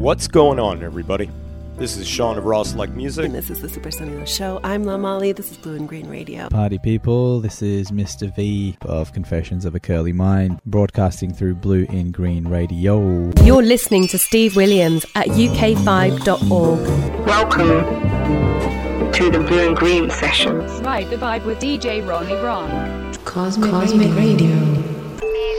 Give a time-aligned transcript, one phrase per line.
[0.00, 1.28] What's going on, everybody?
[1.76, 3.26] This is Sean of Ross Like Music.
[3.26, 4.58] And this is the Super Sunny Show.
[4.64, 5.32] I'm La Molly.
[5.32, 6.48] This is Blue and Green Radio.
[6.48, 8.34] Party people, this is Mr.
[8.34, 13.30] V of Confessions of a Curly Mind, broadcasting through Blue and Green Radio.
[13.42, 17.26] You're listening to Steve Williams at uk5.org.
[17.26, 20.80] Welcome to the Blue and Green sessions.
[20.80, 23.12] Ride the vibe with DJ Ronnie Ron.
[23.26, 24.56] Cosmic, Cosmic Radio.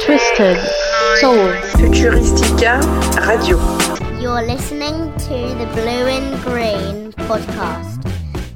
[0.04, 0.58] Twisted
[1.20, 1.54] Souls.
[1.76, 2.82] Futuristica
[3.28, 3.91] Radio.
[4.22, 8.06] You're listening to the Blue and Green podcast,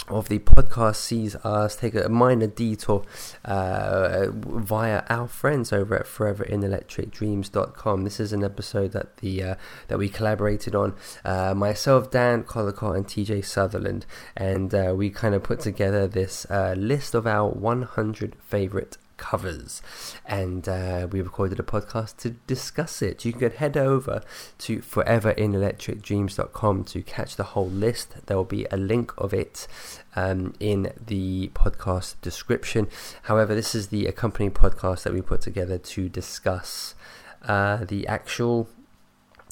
[0.07, 3.03] of the podcast sees us take a minor detour
[3.43, 8.03] uh, via our friends over at foreverinelectricdreams.com.
[8.03, 9.55] This is an episode that the uh,
[9.87, 15.35] that we collaborated on uh, myself, Dan Collicott, and TJ Sutherland, and uh, we kind
[15.35, 19.81] of put together this uh, list of our 100 favorite covers.
[20.25, 23.25] And uh, we recorded a podcast to discuss it.
[23.25, 24.21] You can head over
[24.59, 28.15] to foreverinelectricdreams.com to catch the whole list.
[28.25, 29.67] There will be a link of it
[30.15, 32.87] um, in the podcast description.
[33.23, 36.95] However this is the accompanying podcast that we put together to discuss
[37.47, 38.67] uh, the actual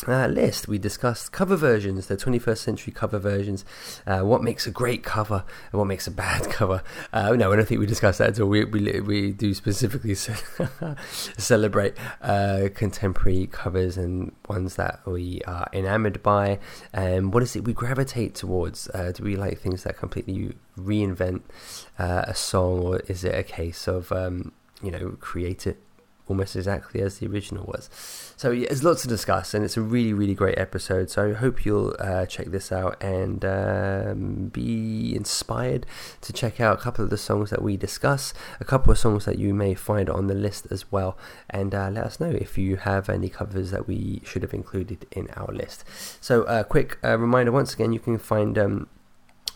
[0.08, 3.66] uh, list, we discussed cover versions, the 21st century cover versions,
[4.06, 6.84] uh, what makes a great cover and what makes a bad cover.
[7.12, 8.50] Uh, no, I don't think we discussed that at all.
[8.50, 10.16] We, we, we do specifically
[11.12, 16.60] celebrate uh, contemporary covers and ones that we are enamored by.
[16.94, 18.90] And what is it we gravitate towards?
[18.94, 21.42] Uh, do we like things that completely reinvent
[22.00, 24.52] uh, a song, or is it a case of, um,
[24.82, 25.80] you know, create it
[26.28, 27.90] almost exactly as the original was.
[28.38, 31.10] So yeah, there's lots to discuss, and it's a really, really great episode.
[31.10, 35.86] So I hope you'll uh, check this out and um, be inspired
[36.22, 39.26] to check out a couple of the songs that we discuss, a couple of songs
[39.26, 41.18] that you may find on the list as well,
[41.50, 45.06] and uh, let us know if you have any covers that we should have included
[45.12, 45.84] in our list.
[46.22, 48.58] So, a uh, quick reminder once again, you can find.
[48.58, 48.88] Um,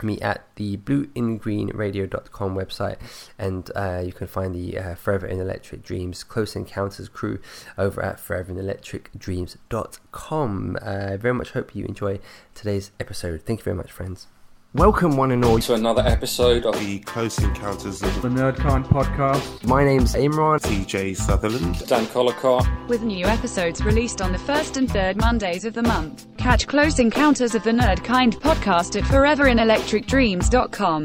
[0.02, 2.98] me at the blueingreenradio.com website
[3.38, 7.38] and uh, you can find the uh, forever in electric dreams close encounters crew
[7.76, 12.18] over at foreverinelectricdreams.com uh, very much hope you enjoy
[12.54, 13.42] today's episode.
[13.42, 14.28] Thank you very much friends
[14.74, 19.64] Welcome, one and all, to another episode of the Close Encounters of the Nerdkind podcast.
[19.64, 24.86] My name's Imran, TJ Sutherland, Dan Collicott, with new episodes released on the first and
[24.90, 26.26] third Mondays of the month.
[26.36, 31.04] Catch Close Encounters of the Nerdkind podcast at foreverinelectricdreams.com.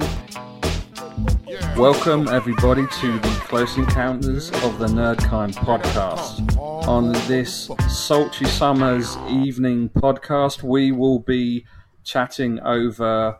[1.77, 6.57] Welcome, everybody, to the Close Encounters of the Nerdkind podcast.
[6.57, 11.65] On this sultry summer's evening podcast, we will be
[12.03, 13.37] chatting over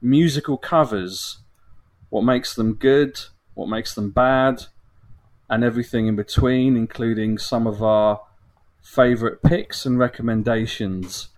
[0.00, 1.38] musical covers,
[2.08, 3.18] what makes them good,
[3.54, 4.64] what makes them bad,
[5.48, 8.20] and everything in between, including some of our
[8.82, 11.28] favourite picks and recommendations.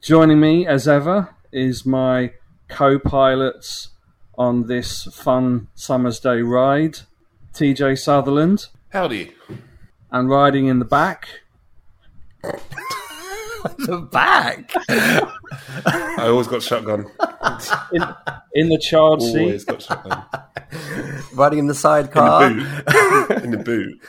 [0.00, 2.32] Joining me, as ever, is my
[2.68, 3.90] co pilots
[4.36, 7.00] on this fun summer's day ride,
[7.52, 8.66] TJ Sutherland.
[8.90, 9.34] Howdy.
[10.10, 11.28] And riding in the back.
[13.78, 14.72] the back.
[14.88, 17.06] I always got shotgun.
[17.92, 18.04] In,
[18.54, 19.40] in the child seat.
[19.40, 20.24] Always got shotgun.
[21.34, 22.50] Riding in the sidecar.
[22.50, 23.42] In the boot.
[23.44, 24.00] in the boot.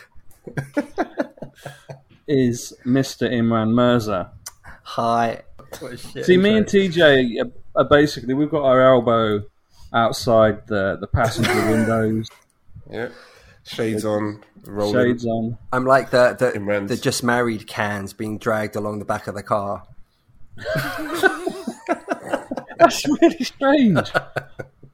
[2.27, 3.31] is Mr.
[3.31, 4.31] Imran Mirza.
[4.83, 5.43] Hi.
[6.23, 9.43] See, me and TJ are basically, we've got our elbow
[9.93, 12.27] outside the, the passenger windows.
[12.89, 13.09] Yeah.
[13.69, 14.93] Shades on, rolling.
[14.93, 15.57] Shades on.
[15.71, 19.43] I'm like the the, the just married cans being dragged along the back of the
[19.43, 19.83] car.
[22.79, 24.09] That's really strange.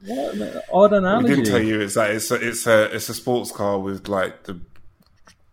[0.04, 1.28] What an odd analogy.
[1.30, 4.08] We didn't tell you it's that it's a, it's a it's a sports car with
[4.08, 4.60] like the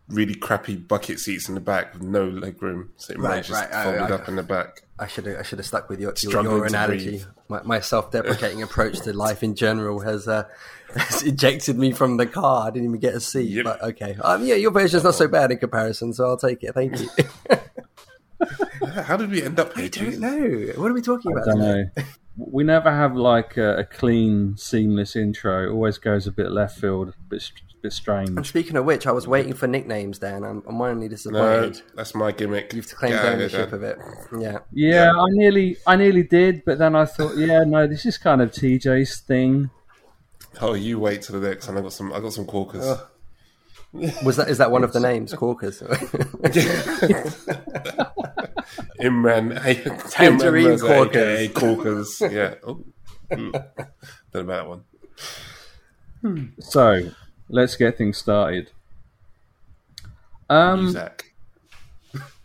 [0.09, 3.45] really crappy bucket seats in the back with no leg room, so it right, might
[3.45, 3.71] just right.
[3.83, 4.81] folded I, I, up in the back.
[4.99, 7.23] I should have I should have stuck with your your, your analogy.
[7.47, 10.47] My, my, self-deprecating approach to life in general has uh,
[10.95, 12.67] has ejected me from the car.
[12.67, 13.49] I didn't even get a seat.
[13.49, 13.63] Yep.
[13.65, 16.73] But okay, um, yeah, your version's not so bad in comparison, so I'll take it.
[16.73, 17.09] Thank you.
[19.03, 19.85] How did we end up here?
[19.85, 20.73] I don't know.
[20.75, 21.45] What are we talking I about?
[21.45, 21.89] don't today?
[21.95, 22.03] know.
[22.35, 25.67] We never have like a, a clean, seamless intro.
[25.67, 27.51] It always goes a bit left field, a bit,
[27.83, 30.43] bit And speaking of which, I was waiting for nicknames, Dan.
[30.43, 31.81] I'm, I'm mildly No, disappointed.
[31.95, 32.73] that's my gimmick.
[32.73, 33.73] You've claimed Get out of here, ownership Dan.
[33.73, 33.97] of it.
[34.39, 34.59] Yeah.
[34.71, 38.41] Yeah, I nearly, I nearly did, but then I thought, yeah, no, this is kind
[38.41, 39.69] of TJ's thing.
[40.61, 42.13] Oh, you wait till the next, and I got some.
[42.13, 42.83] I got some corkers.
[42.85, 43.09] Oh.
[44.23, 45.81] Was that is that one of the names, Corkers?
[49.01, 51.39] Imran, Tangerine Imran Mirza, corkers.
[51.39, 52.21] aka corkers.
[52.21, 52.55] Yeah.
[52.65, 52.83] Oh,
[53.31, 53.51] mm.
[53.51, 53.67] Don't
[54.33, 54.67] know about that
[56.27, 56.53] one.
[56.59, 57.09] So
[57.49, 58.71] let's get things started.
[60.49, 61.33] Um, Zach.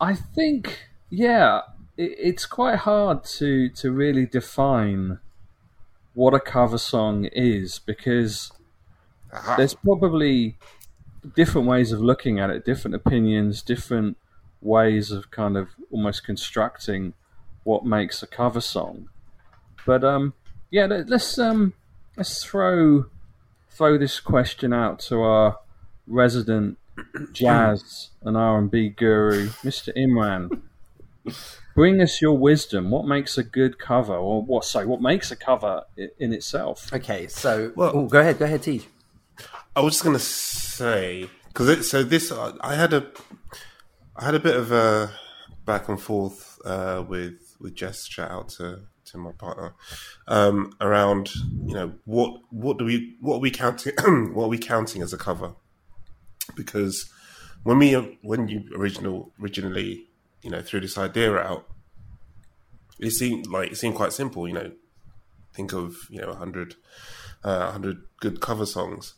[0.00, 1.62] I think, yeah,
[1.96, 5.18] it, it's quite hard to to really define
[6.14, 8.50] what a cover song is because
[9.32, 9.56] Aha.
[9.56, 10.56] there's probably
[11.34, 14.16] different ways of looking at it, different opinions, different
[14.60, 17.14] ways of kind of almost constructing
[17.64, 19.08] what makes a cover song.
[19.84, 20.34] But um,
[20.70, 21.74] yeah, let, let's um,
[22.16, 23.06] let's throw
[23.78, 25.56] throw this question out to our
[26.08, 26.76] resident
[27.32, 29.96] jazz and R and B guru, Mr.
[29.96, 30.62] Imran.
[31.76, 32.90] Bring us your wisdom.
[32.90, 34.64] What makes a good cover, or what?
[34.64, 36.92] Sorry, what makes a cover in itself?
[36.92, 38.80] okay, so Well- oh, go ahead, go ahead, Tej.
[39.76, 43.06] I was just gonna say because so this I had a
[44.16, 45.12] I had a bit of a
[45.64, 48.06] back and forth uh, with with Jess.
[48.08, 48.80] Shout out to
[49.10, 49.74] to my partner
[50.26, 51.30] um, around
[51.64, 53.92] you know what what do we what are we counting
[54.34, 55.52] what are we counting as a cover
[56.54, 57.10] because
[57.62, 60.06] when we when you original originally
[60.42, 61.66] you know threw this idea out
[62.98, 64.72] it seemed like it seemed quite simple you know
[65.52, 66.74] think of you know 100
[67.44, 69.14] uh, 100 good cover songs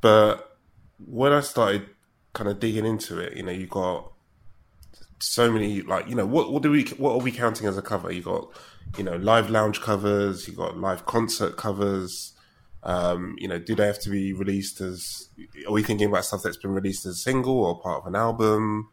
[0.00, 0.58] but
[0.98, 1.88] when I started
[2.34, 4.12] kind of digging into it, you know, you got
[5.18, 7.82] so many like you know what what do we what are we counting as a
[7.82, 8.12] cover?
[8.12, 8.50] You got
[8.96, 12.32] you know live lounge covers, you got live concert covers.
[12.82, 15.28] Um, you know, do they have to be released as?
[15.66, 18.14] Are we thinking about stuff that's been released as a single or part of an
[18.14, 18.90] album?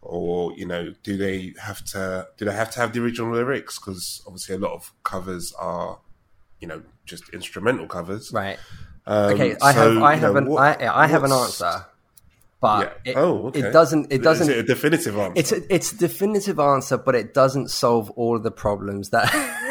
[0.00, 3.78] Or you know, do they have to do they have to have the original lyrics?
[3.78, 5.98] Because obviously, a lot of covers are,
[6.60, 8.32] you know, just instrumental covers.
[8.32, 8.58] Right.
[9.06, 11.84] Um, Okay, I so, have I have know, an what- I, I have an answer,
[12.60, 13.12] but Yeah.
[13.12, 13.60] it, oh, okay.
[13.60, 15.32] it doesn't it doesn't Is it a definitive answer?
[15.36, 19.30] it's a, it's a definitive answer, but it doesn't solve all of the problems that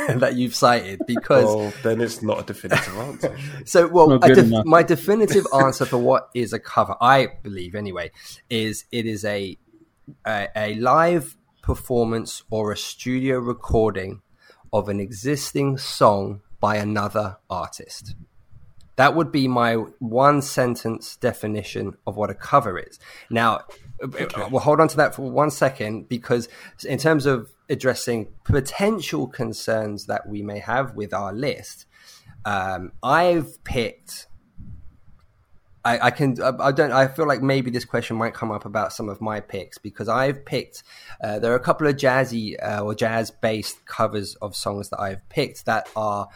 [0.19, 3.37] that you've cited because well, then it's not a definitive answer.
[3.65, 8.11] So, well, a def- my definitive answer for what is a cover, I believe anyway,
[8.49, 9.57] is it is a,
[10.25, 14.21] a a live performance or a studio recording
[14.71, 18.13] of an existing song by another artist.
[18.97, 22.99] That would be my one sentence definition of what a cover is.
[23.29, 23.61] Now,
[24.01, 26.47] we'll hold on to that for one second because,
[26.87, 31.85] in terms of addressing potential concerns that we may have with our list,
[32.45, 34.27] um, I've picked.
[35.83, 36.41] I, I can.
[36.41, 36.91] I, I don't.
[36.91, 40.07] I feel like maybe this question might come up about some of my picks because
[40.07, 40.83] I've picked.
[41.23, 45.27] Uh, there are a couple of jazzy uh, or jazz-based covers of songs that I've
[45.29, 46.27] picked that are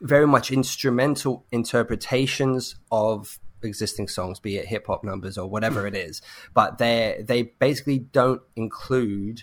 [0.00, 5.94] very much instrumental interpretations of existing songs, be it hip hop numbers or whatever it
[5.94, 6.22] is.
[6.54, 9.42] But they they basically don't include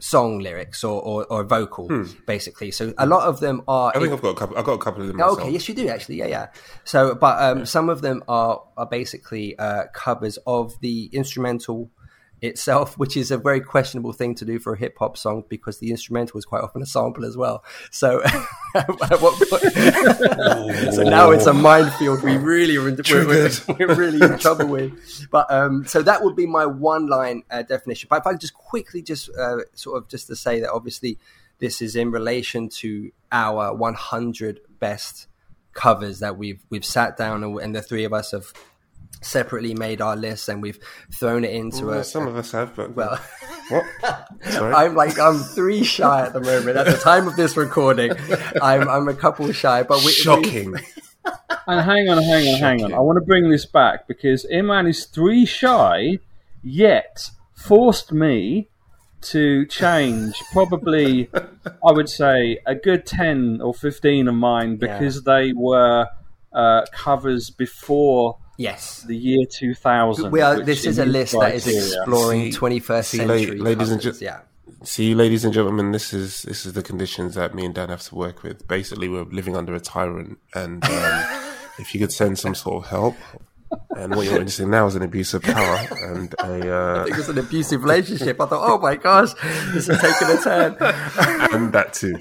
[0.00, 1.88] song lyrics or, or, or vocal,
[2.26, 2.70] basically.
[2.70, 3.90] So a lot of them are.
[3.92, 3.98] Hmm.
[3.98, 4.56] I think I've got a couple.
[4.56, 5.16] I've got a couple of them.
[5.18, 5.38] Myself.
[5.40, 6.16] okay, yes, you do actually.
[6.16, 6.46] Yeah, yeah.
[6.84, 11.90] So, but um, some of them are are basically uh, covers of the instrumental
[12.42, 15.78] itself, which is a very questionable thing to do for a hip hop song because
[15.78, 17.64] the instrumental is quite often a sample as well.
[17.90, 18.22] So,
[18.74, 19.72] at what point-
[20.94, 22.22] so now it's a minefield.
[22.22, 25.28] We really are in, we're, we're, we're really in trouble with.
[25.30, 28.08] But um, so that would be my one line uh, definition.
[28.10, 31.18] But if I could just quickly just uh, sort of just to say that obviously
[31.58, 35.26] this is in relation to our 100 best
[35.72, 38.52] covers that we've we've sat down and, and the three of us have
[39.20, 40.78] separately made our lists and we've
[41.12, 43.20] thrown it into Well, a some of us have, but well
[43.68, 43.84] what?
[44.50, 44.74] Sorry.
[44.74, 46.76] I'm like I'm three shy at the moment.
[46.76, 48.12] At the time of this recording,
[48.62, 49.82] I'm I'm a couple shy.
[49.82, 50.74] But we, Shocking.
[51.66, 52.94] And hang on, hang on, hang on.
[52.94, 56.18] I want to bring this back because Imran is three shy,
[56.62, 58.68] yet forced me
[59.22, 61.28] to change probably,
[61.86, 66.08] I would say, a good 10 or 15 of mine because they were
[66.52, 70.30] uh, covers before yes, the year 2000.
[70.30, 70.60] we are.
[70.60, 73.58] This is a in list that is exploring See- 21st see, century.
[73.58, 74.40] la- ladies and covers, gen- yeah.
[74.82, 78.02] See, ladies and gentlemen, this is this is the conditions that me and Dan have
[78.02, 78.66] to work with.
[78.68, 81.24] Basically, we're living under a tyrant, and um,
[81.78, 83.16] if you could send some sort of help,
[83.96, 86.74] and what you're witnessing now is an abuse of power and a.
[86.74, 88.40] Uh, I think it's an abusive relationship.
[88.40, 89.32] I thought, oh my gosh,
[89.72, 90.76] this is taking a turn.
[91.52, 92.16] and that too.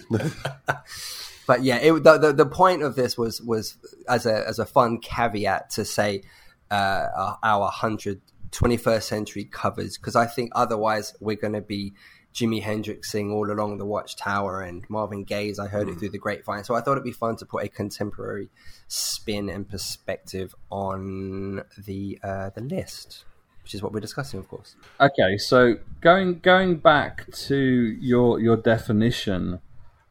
[1.50, 3.76] But yeah, it, the, the the point of this was was
[4.08, 6.22] as a as a fun caveat to say
[6.70, 11.94] uh, our hundred 21st century covers because I think otherwise we're going to be
[12.36, 15.94] Jimi Hendrix sing all along the Watchtower and Marvin Gaye's I heard mm.
[15.94, 16.64] it through the grapevine.
[16.66, 18.50] So I thought it'd be fun to put a contemporary
[18.88, 23.26] spin and perspective on the uh, the list,
[23.64, 24.76] which is what we're discussing, of course.
[25.02, 29.62] Okay, so going going back to your your definition,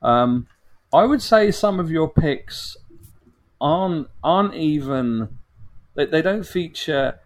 [0.02, 0.48] um,
[0.92, 2.76] I would say some of your picks
[3.60, 5.38] aren't aren't even
[5.94, 7.18] they, they don't feature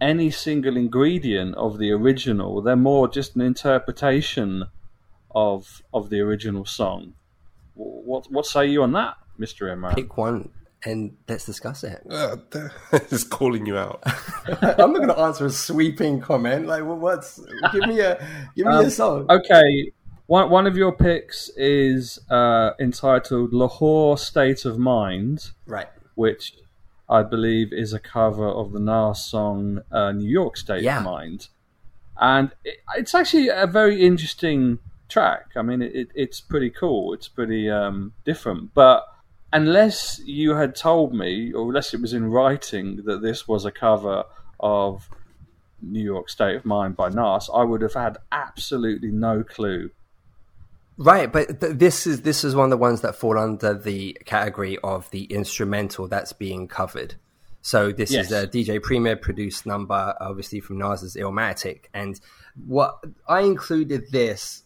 [0.00, 2.62] any single ingredient of the original.
[2.62, 4.64] They're more just an interpretation
[5.34, 7.14] of of the original song.
[7.74, 9.94] What what say you on that, Mister Imran?
[9.94, 10.50] Pick one
[10.84, 12.02] and let's discuss it.
[12.08, 12.36] Uh,
[13.10, 14.02] just calling you out.
[14.62, 16.66] I'm not going to answer a sweeping comment.
[16.66, 17.40] Like, well, what's?
[17.72, 18.16] Give me a
[18.56, 19.26] give me um, a song.
[19.28, 19.92] Okay,
[20.28, 25.88] one one of your picks is uh, entitled "Lahore State of Mind," right?
[26.14, 26.52] Which
[27.08, 30.98] I believe, is a cover of the Nas song uh, "New York State yeah.
[30.98, 31.48] of Mind,"
[32.20, 35.46] and it, it's actually a very interesting track.
[35.56, 37.14] I mean, it, it's pretty cool.
[37.14, 39.04] It's pretty um, different, but
[39.50, 43.72] unless you had told me, or unless it was in writing, that this was a
[43.72, 44.24] cover
[44.60, 45.08] of
[45.80, 49.90] New York State of Mind by Nas, I would have had absolutely no clue
[50.98, 54.18] Right, but th- this is this is one of the ones that fall under the
[54.24, 57.14] category of the instrumental that's being covered.
[57.62, 58.26] So this yes.
[58.26, 62.20] is a DJ Premier produced number, obviously from Nas's Illmatic, and
[62.66, 64.64] what I included this,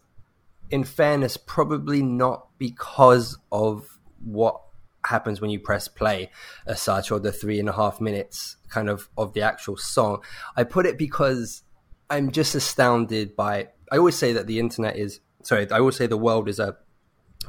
[0.71, 4.59] in fairness, probably not because of what
[5.05, 6.31] happens when you press play
[6.67, 10.23] as such, or the three and a half minutes kind of of the actual song.
[10.57, 11.63] I put it because
[12.09, 13.69] I'm just astounded by.
[13.91, 16.77] I always say that the internet is sorry, I will say the world is a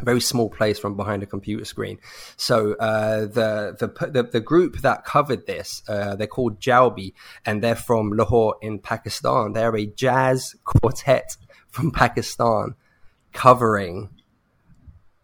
[0.01, 1.99] very small place from behind a computer screen.
[2.35, 7.13] So uh, the, the, the the group that covered this, uh, they're called Jaubi,
[7.45, 9.53] and they're from Lahore in Pakistan.
[9.53, 11.37] They're a jazz quartet
[11.69, 12.75] from Pakistan
[13.33, 14.09] covering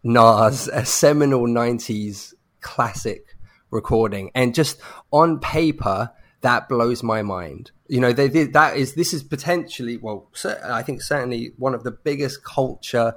[0.02, 3.36] Nas, a seminal '90s classic
[3.70, 6.10] recording, and just on paper
[6.42, 7.70] that blows my mind.
[7.88, 10.28] You know, they, they, that is this is potentially well,
[10.64, 13.14] I think certainly one of the biggest culture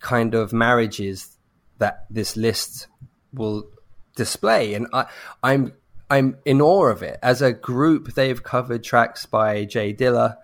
[0.00, 1.36] kind of marriages
[1.78, 2.86] that this list
[3.32, 3.68] will
[4.16, 5.06] display, and I,
[5.42, 5.72] I'm
[6.10, 7.18] I'm in awe of it.
[7.22, 10.36] As a group, they've covered tracks by Jay Dilla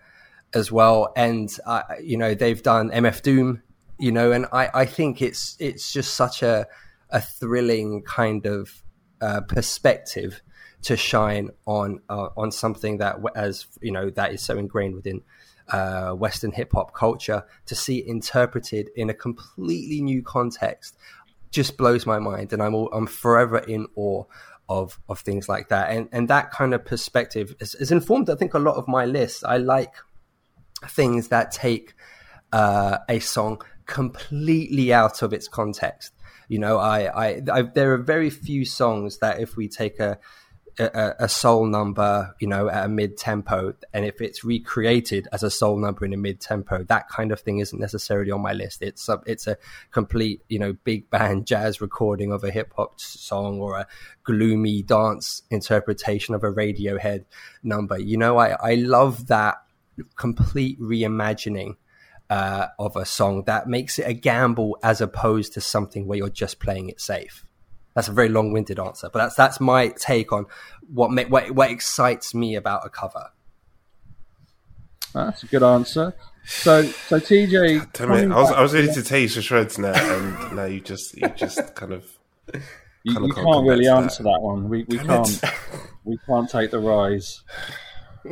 [0.53, 3.63] as well, and uh, you know they've done MF Doom.
[3.99, 6.67] You know, and I, I think it's it's just such a
[7.11, 8.83] a thrilling kind of
[9.21, 10.43] uh, perspective
[10.83, 15.23] to shine on uh, on something that as you know that is so ingrained within
[15.69, 20.97] uh, Western hip hop culture to see it interpreted in a completely new context
[21.51, 24.25] just blows my mind, and I'm all, I'm forever in awe
[24.69, 28.55] of of things like that, and and that kind of perspective has informed I think
[28.55, 29.43] a lot of my lists.
[29.45, 29.95] I like
[30.89, 31.95] things that take
[32.53, 36.15] uh, a song completely out of its context.
[36.49, 40.19] You know, I, I, I, there are very few songs that if we take a
[40.81, 45.43] a, a, soul number, you know, at a mid tempo, and if it's recreated as
[45.43, 48.53] a soul number in a mid tempo, that kind of thing isn't necessarily on my
[48.53, 48.83] list.
[48.83, 49.57] It's a, it's a
[49.91, 53.87] complete, you know, big band jazz recording of a hip hop song or a
[54.25, 57.25] gloomy dance interpretation of a Radiohead
[57.63, 57.99] number.
[57.99, 59.57] You know, I, I love that
[60.17, 61.77] complete reimagining.
[62.29, 66.29] Uh, of a song that makes it a gamble as opposed to something where you're
[66.29, 67.45] just playing it safe.
[68.01, 70.47] That's a very long-winded answer, but that's that's my take on
[70.89, 73.29] what what, what excites me about a cover.
[75.13, 76.15] That's a good answer.
[76.47, 78.35] So, so TJ, Damn it.
[78.35, 81.15] I was I was ready to take you to shreds now, and now you just
[81.15, 82.11] you just kind of.
[83.03, 84.31] You, you can't, can't really answer that.
[84.31, 84.71] that one.
[84.71, 85.45] We we Damn can't
[86.05, 87.43] we can't take the rise.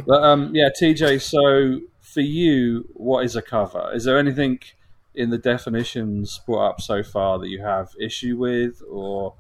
[0.07, 1.21] But um, yeah, TJ.
[1.21, 3.91] So for you, what is a cover?
[3.93, 4.61] Is there anything
[5.15, 9.35] in the definitions brought up so far that you have issue with, or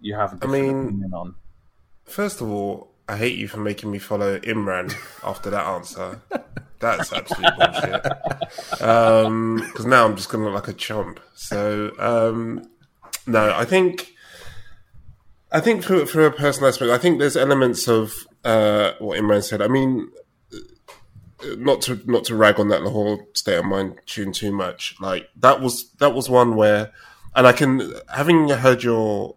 [0.00, 1.34] you have a different I mean, on?
[2.04, 6.20] First of all, I hate you for making me follow Imran after that answer.
[6.80, 8.02] That's absolute bullshit.
[8.70, 11.20] Because um, now I'm just going to look like a chump.
[11.34, 12.68] So, um,
[13.26, 14.10] no, I think.
[15.52, 18.12] I think for a personal aspect, I think there's elements of
[18.44, 19.62] uh, what Imran said.
[19.62, 20.10] I mean,
[21.56, 24.96] not to not to rag on that whole state of mind tune too much.
[25.00, 26.92] Like that was that was one where,
[27.34, 29.36] and I can having heard your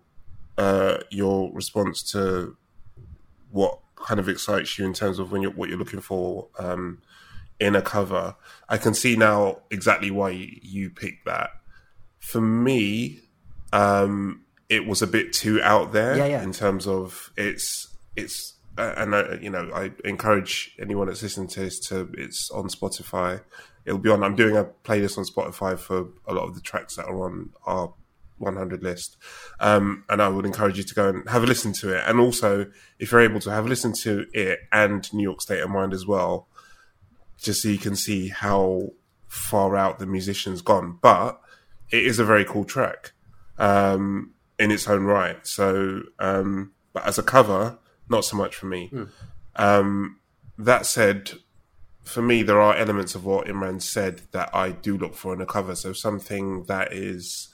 [0.57, 2.55] uh, your response to
[3.51, 7.01] what kind of excites you in terms of when you're what you're looking for um,
[7.59, 8.35] in a cover.
[8.69, 10.29] I can see now exactly why
[10.61, 11.51] you picked that.
[12.19, 13.21] For me,
[13.73, 16.43] um, it was a bit too out there Yeah, yeah.
[16.43, 21.47] in terms of it's it's uh, and I, you know I encourage anyone that's listening
[21.49, 23.41] to this to it's on Spotify.
[23.85, 24.23] It'll be on.
[24.23, 27.51] I'm doing a playlist on Spotify for a lot of the tracks that are on
[27.65, 27.93] our
[28.37, 29.17] 100 list,
[29.59, 32.03] um, and I would encourage you to go and have a listen to it.
[32.05, 35.61] And also, if you're able to have a listen to it and New York State
[35.61, 36.47] of Mind as well,
[37.37, 38.89] just so you can see how
[39.27, 40.97] far out the musician's gone.
[41.01, 41.39] But
[41.91, 43.11] it is a very cool track
[43.57, 45.45] um, in its own right.
[45.45, 47.77] So, um, but as a cover,
[48.09, 48.91] not so much for me.
[49.55, 50.19] Um,
[50.57, 51.31] that said,
[52.03, 55.41] for me, there are elements of what Imran said that I do look for in
[55.41, 55.75] a cover.
[55.75, 57.49] So something that is,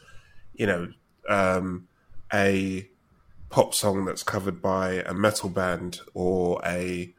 [0.56, 0.94] you know,
[1.28, 1.88] um,
[2.34, 2.88] a
[3.50, 7.14] pop song that's covered by a metal band or a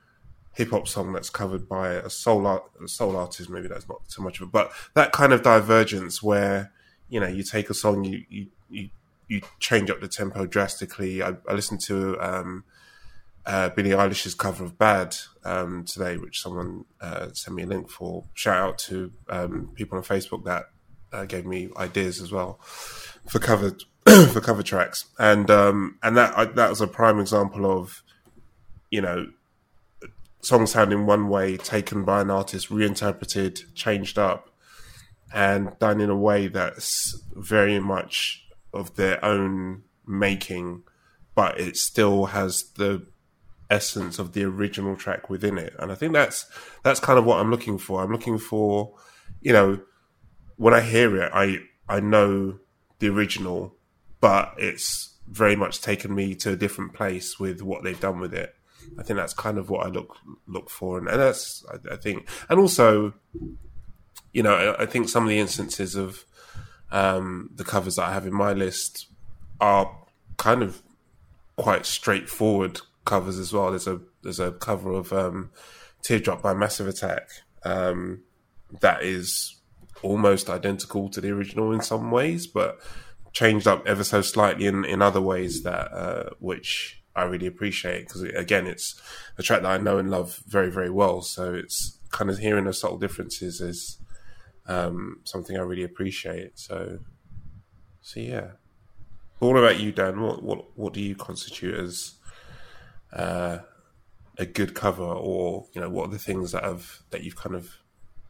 [0.55, 3.51] hip hop song that's covered by a soul art, a soul artist.
[3.51, 6.73] Maybe that's not too much of it, but that kind of divergence where
[7.09, 8.91] you know you take a song, you you you,
[9.29, 11.23] you change up the tempo drastically.
[11.23, 12.65] I, I listened to um,
[13.47, 17.91] uh, Billie Eilish's cover of "Bad" um, today, which someone uh, sent me a link
[17.91, 18.25] for.
[18.35, 20.65] Shout out to um, people on Facebook that
[21.13, 22.59] uh, gave me ideas as well
[23.29, 23.77] for cover
[24.33, 28.03] for cover tracks, and um, and that I, that was a prime example of
[28.91, 29.27] you know
[30.41, 34.51] songs sounding one way, taken by an artist, reinterpreted, changed up,
[35.33, 40.83] and done in a way that's very much of their own making,
[41.35, 43.07] but it still has the
[43.71, 45.75] essence of the original track within it.
[45.79, 46.47] And I think that's
[46.83, 48.03] that's kind of what I'm looking for.
[48.03, 48.95] I'm looking for,
[49.41, 49.81] you know,
[50.57, 52.59] when I hear it, I I know
[52.99, 53.75] the original,
[54.21, 58.35] but it's very much taken me to a different place with what they've done with
[58.35, 58.55] it.
[58.99, 61.97] I think that's kind of what I look look for, and, and that's I, I
[61.97, 63.15] think, and also,
[64.33, 66.25] you know, I, I think some of the instances of
[66.91, 69.07] um, the covers that I have in my list
[69.61, 69.91] are
[70.37, 70.83] kind of
[71.57, 73.71] quite straightforward covers as well.
[73.71, 75.51] There's a there's a cover of um,
[76.03, 77.29] Teardrop by Massive Attack
[77.65, 78.23] um,
[78.81, 79.57] that is
[80.05, 82.79] almost identical to the original in some ways, but
[83.33, 88.07] changed up ever so slightly in, in other ways that uh, which I really appreciate
[88.07, 89.01] because again, it's
[89.39, 91.23] a track that I know and love very very well.
[91.23, 93.99] So it's kind of hearing those subtle differences is
[94.67, 96.59] um, something I really appreciate.
[96.59, 97.01] So
[98.01, 98.53] so yeah.
[99.41, 100.21] But what about you, Dan?
[100.21, 102.15] What what what do you constitute as
[103.13, 103.59] uh,
[104.39, 107.55] a good cover, or you know, what are the things that have that you've kind
[107.55, 107.77] of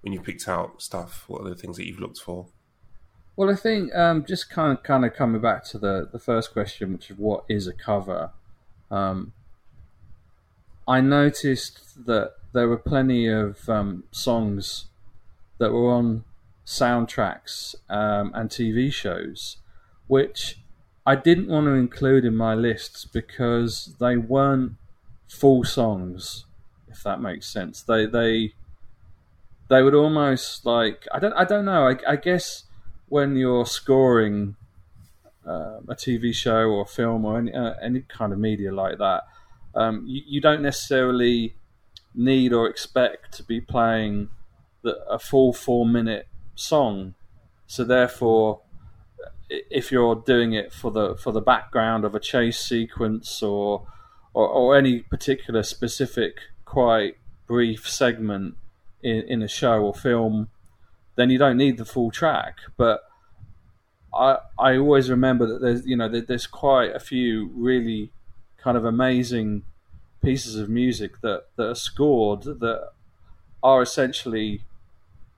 [0.04, 1.24] when you picked out stuff?
[1.26, 2.46] What are the things that you've looked for?
[3.36, 6.52] Well, I think um, just kind of kind of coming back to the the first
[6.52, 8.30] question, which is what is a cover.
[8.90, 9.32] Um,
[10.86, 14.86] I noticed that there were plenty of um, songs
[15.58, 16.24] that were on
[16.66, 19.56] soundtracks um, and TV shows,
[20.06, 20.58] which
[21.06, 24.72] I didn't want to include in my lists because they weren't
[25.26, 26.44] full songs,
[26.88, 27.82] if that makes sense.
[27.82, 28.52] They they
[29.68, 31.88] they would almost like I don't I don't know.
[31.88, 32.64] I, I guess
[33.08, 34.56] when you're scoring
[35.46, 39.24] uh, a TV show or film or any uh, any kind of media like that,
[39.74, 41.54] um, you, you don't necessarily
[42.14, 44.28] need or expect to be playing
[44.82, 47.14] the, a full four minute song.
[47.66, 48.60] So therefore,
[49.48, 53.86] if you're doing it for the for the background of a chase sequence or
[54.34, 58.56] or, or any particular specific quite brief segment
[59.04, 60.48] in, in a show or film,
[61.16, 62.58] then you don't need the full track.
[62.76, 63.02] But
[64.12, 68.10] I I always remember that there's you know there's quite a few really
[68.56, 69.62] kind of amazing
[70.24, 72.88] pieces of music that, that are scored that
[73.62, 74.62] are essentially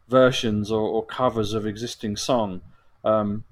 [0.08, 2.60] versions or, or covers of existing song.
[3.04, 3.42] Um,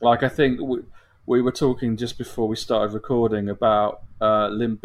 [0.00, 0.78] like I think we,
[1.26, 4.84] we were talking just before we started recording about uh, Limp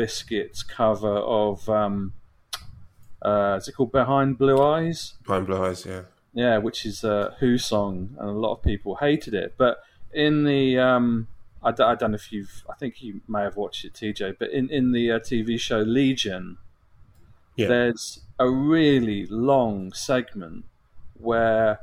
[0.67, 2.13] cover of um,
[3.23, 5.13] uh, is it called Behind Blue Eyes?
[5.25, 6.01] Behind Blue Eyes, yeah.
[6.33, 9.53] Yeah, which is a Who song, and a lot of people hated it.
[9.57, 9.77] But
[10.11, 11.27] in the, um,
[11.63, 14.37] I, d- I don't know if you've, I think you may have watched it, TJ.
[14.39, 16.57] But in in the uh, TV show Legion,
[17.55, 17.67] Yeah.
[17.67, 20.65] there's a really long segment
[21.19, 21.79] where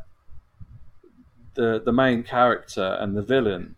[1.54, 3.76] the the main character and the villain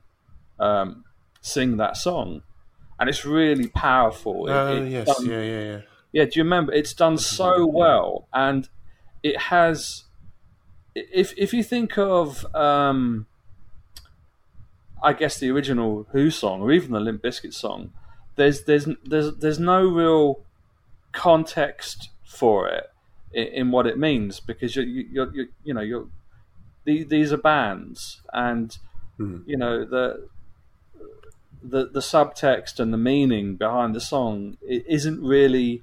[0.59, 1.05] um,
[1.41, 2.43] sing that song,
[2.99, 4.49] and it's really powerful.
[4.49, 5.81] It- Oh it's yes, done- yeah, yeah, yeah.
[6.13, 6.73] Yeah, do you remember?
[6.73, 8.69] It's done so well, and
[9.23, 10.05] it has.
[10.95, 13.27] If if you think of, um,
[15.03, 17.93] I guess the original Who song, or even the Limp Bizkit song,
[18.37, 20.45] there's there's there's there's no real
[21.13, 22.91] context for it
[23.33, 26.07] in, in what it means because you you you you know you're
[26.85, 28.79] these are bands and
[29.21, 29.43] Mhm.
[29.47, 30.27] you know the
[31.63, 35.83] the the subtext and the meaning behind the song isn't really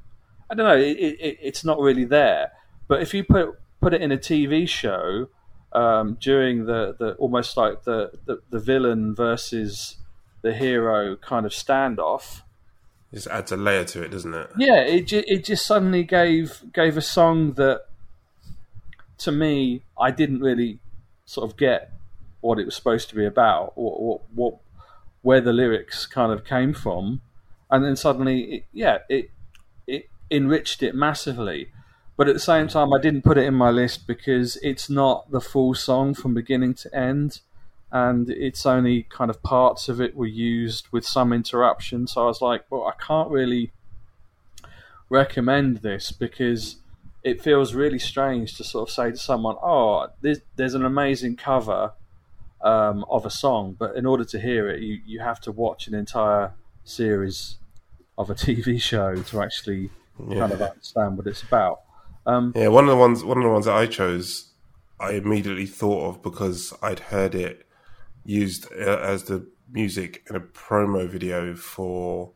[0.49, 2.51] I don't know it, it, it's not really there.
[2.88, 5.29] But if you put put it in a TV show
[5.73, 9.97] um, during the, the almost like the, the, the villain versus
[10.41, 12.41] the hero kind of standoff.
[13.13, 14.51] Just adds a layer to it, doesn't it?
[14.57, 17.85] yeah it, ju- it just suddenly gave gave a song that
[19.17, 20.79] to me I didn't really
[21.25, 21.91] sort of get
[22.41, 24.57] what it was supposed to be about what, what, what
[25.21, 27.21] where the lyrics kind of came from.
[27.71, 29.38] And then suddenly it, yeah it it
[30.31, 31.69] enriched it massively.
[32.17, 35.31] But at the same time I didn't put it in my list because it's not
[35.31, 37.39] the full song from beginning to end
[37.91, 42.07] and it's only kind of parts of it were used with some interruption.
[42.07, 43.71] So I was like well I can't really
[45.09, 46.77] recommend this because
[47.23, 51.35] it feels really strange to sort of say to someone, "Oh, there's, there's an amazing
[51.35, 51.93] cover
[52.61, 55.87] um, of a song," but in order to hear it, you, you have to watch
[55.87, 57.57] an entire series
[58.17, 59.89] of a TV show to actually
[60.27, 61.82] kind of understand what it's about.
[62.25, 64.51] Um, Yeah, one of the ones one of the ones that I chose,
[64.99, 67.65] I immediately thought of because I'd heard it
[68.25, 72.32] used uh, as the music in a promo video for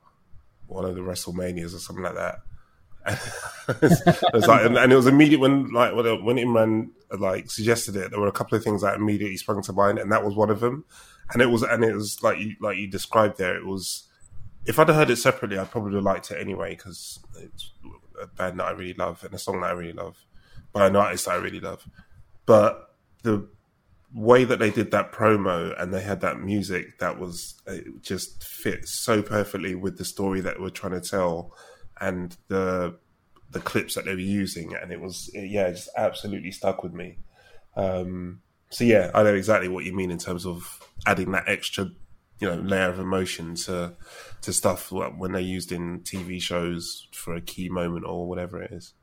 [0.68, 2.40] one of the WrestleManias or something like that.
[3.68, 7.96] it was like, and, and it was immediate when like when, when Imran like suggested
[7.98, 8.12] it.
[8.12, 10.50] There were a couple of things that immediately sprung to mind, and that was one
[10.50, 10.86] of them.
[11.34, 13.58] And it was and it was like you like you described there.
[13.58, 14.08] It was
[14.66, 17.72] if I'd have heard it separately, I'd probably have liked it anyway because it's
[18.22, 20.26] a band that I really love and a song that I really love
[20.72, 21.88] by an artist that I really love.
[22.46, 23.48] But the
[24.14, 28.44] way that they did that promo and they had that music that was it just
[28.44, 31.52] fit so perfectly with the story that we're trying to tell
[32.00, 32.96] and the
[33.50, 37.18] the clips that they were using and it was yeah just absolutely stuck with me
[37.76, 41.90] um so yeah i know exactly what you mean in terms of adding that extra
[42.40, 43.94] you know layer of emotion to
[44.42, 48.72] to stuff when they're used in tv shows for a key moment or whatever it
[48.72, 48.94] is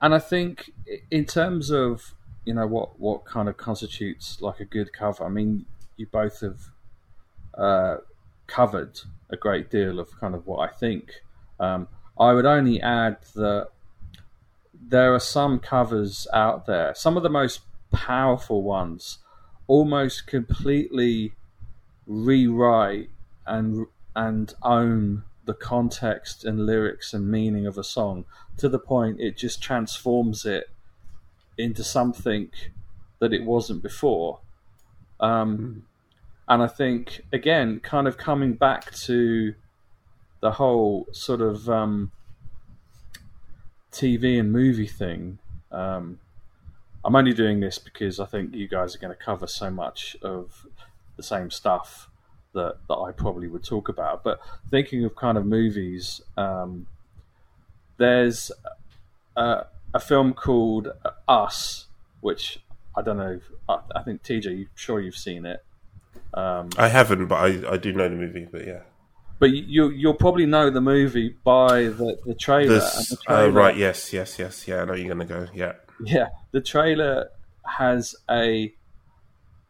[0.00, 0.70] and I think
[1.10, 5.24] in terms of you know what what kind of constitutes like a good cover.
[5.24, 6.60] I mean, you both have
[7.56, 7.96] uh,
[8.46, 11.10] covered a great deal of kind of what I think.
[11.60, 13.68] Um, I would only add that
[14.72, 17.60] there are some covers out there, some of the most
[17.92, 19.18] powerful ones,
[19.66, 21.34] almost completely
[22.08, 23.10] rewrite
[23.46, 28.24] and and own the context and lyrics and meaning of a song
[28.56, 30.70] to the point it just transforms it
[31.56, 32.50] into something
[33.18, 34.40] that it wasn't before.
[35.20, 35.84] Um,
[36.48, 39.54] and I think again, kind of coming back to
[40.40, 42.12] the whole sort of um,
[43.92, 45.38] TV and movie thing.
[45.70, 46.20] Um,
[47.04, 50.16] I'm only doing this because I think you guys are going to cover so much
[50.22, 50.66] of
[51.18, 52.08] the same stuff
[52.54, 54.24] that, that I probably would talk about.
[54.24, 56.86] But thinking of kind of movies, um,
[57.98, 58.50] there's
[59.36, 60.88] a, a film called
[61.28, 61.86] Us,
[62.22, 62.60] which
[62.96, 63.40] I don't know.
[63.68, 65.62] I, I think TJ, you sure you've seen it.
[66.34, 68.80] Um, i haven't but i i do know the movie but yeah
[69.38, 72.80] but you you'll probably know the movie by the the trailer.
[72.80, 75.72] the uh, trailer right yes yes yes yeah i know you're gonna go yeah
[76.04, 77.30] Yeah, the trailer
[77.64, 78.72] has a.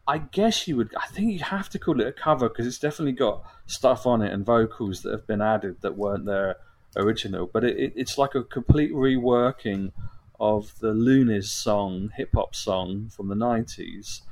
[0.09, 0.91] I guess you would.
[0.97, 4.23] I think you have to call it a cover because it's definitely got stuff on
[4.23, 6.55] it and vocals that have been added that weren't there
[6.95, 7.45] original.
[7.45, 9.91] But it, it, it's like a complete reworking
[10.39, 14.23] of the Luniz song, hip hop song from the nineties.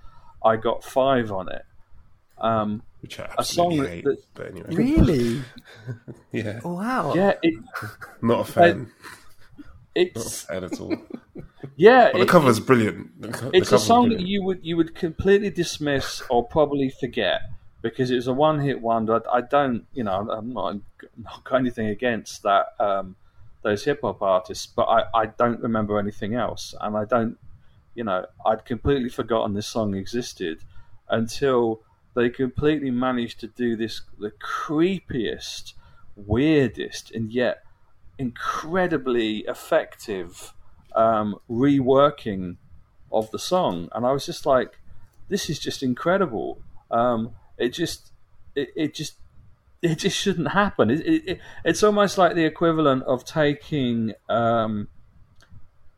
[0.43, 1.61] I got five on it.
[2.39, 5.41] Um, which I a song absolutely that, hate, that but anyway Really?
[6.31, 7.13] yeah Wow.
[7.15, 7.53] yeah, it,
[8.21, 8.91] not a fan
[9.97, 10.93] it's not at all
[11.75, 12.09] yeah.
[12.11, 15.49] but the it- cover's brilliant The it's a song that you would you would completely
[15.49, 17.41] dismiss or probably forget
[17.81, 19.21] because it was a one hit wonder.
[19.31, 20.77] I, I don't, you know, I'm not,
[21.23, 23.15] not got anything against that um,
[23.61, 27.37] those hip hop artists, but I, I don't remember anything else, and I don't,
[27.95, 30.63] you know, I'd completely forgotten this song existed
[31.09, 31.81] until
[32.15, 35.73] they completely managed to do this the creepiest,
[36.15, 37.63] weirdest, and yet
[38.17, 40.53] incredibly effective
[40.95, 42.57] um, reworking
[43.11, 44.79] of the song, and I was just like,
[45.29, 48.11] "This is just incredible." Um, it just,
[48.55, 49.15] it, it just,
[49.81, 50.89] it just shouldn't happen.
[50.89, 54.87] It, it, it, it's almost like the equivalent of taking um,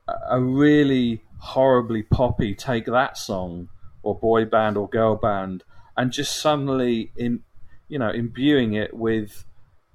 [0.08, 3.70] a- a really horribly poppy "Take That" song
[4.04, 5.64] or boy band or girl band,
[5.98, 7.42] and just suddenly in,
[7.88, 9.46] you know, imbuing it with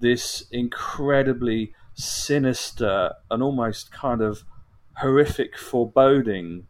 [0.01, 4.45] this incredibly sinister and almost kind of
[4.99, 6.67] horrific foreboding.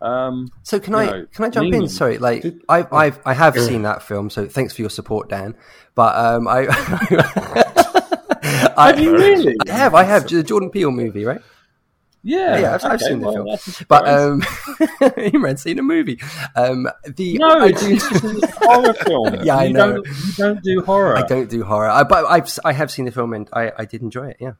[0.00, 1.88] Um, So can I know, can I jump in?
[1.88, 5.56] Sorry, like I've I've I have seen that film, so thanks for your support, Dan.
[5.94, 6.66] But um, I,
[8.76, 9.56] I Have you really?
[9.68, 11.40] I have I have the Jordan Peele movie, right?
[12.22, 13.86] Yeah, yeah, I've, I've okay, seen the film.
[13.88, 16.20] But um, Imran's seen a movie.
[16.56, 17.98] Um, the no, I do-
[18.58, 19.34] horror film.
[19.44, 19.92] Yeah, I you know.
[19.94, 21.16] Don't, you don't do horror.
[21.16, 23.84] I don't do horror, I, but I've I have seen the film and I, I
[23.84, 24.38] did enjoy it.
[24.40, 24.52] Yeah,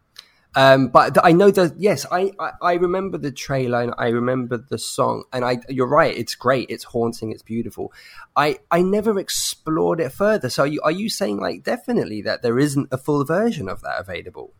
[0.54, 4.08] um, but th- I know that yes, I, I I remember the trailer and I
[4.08, 7.92] remember the song, and I you're right, it's great, it's haunting, it's beautiful.
[8.34, 10.48] I I never explored it further.
[10.48, 13.82] So are you are you saying like definitely that there isn't a full version of
[13.82, 14.54] that available?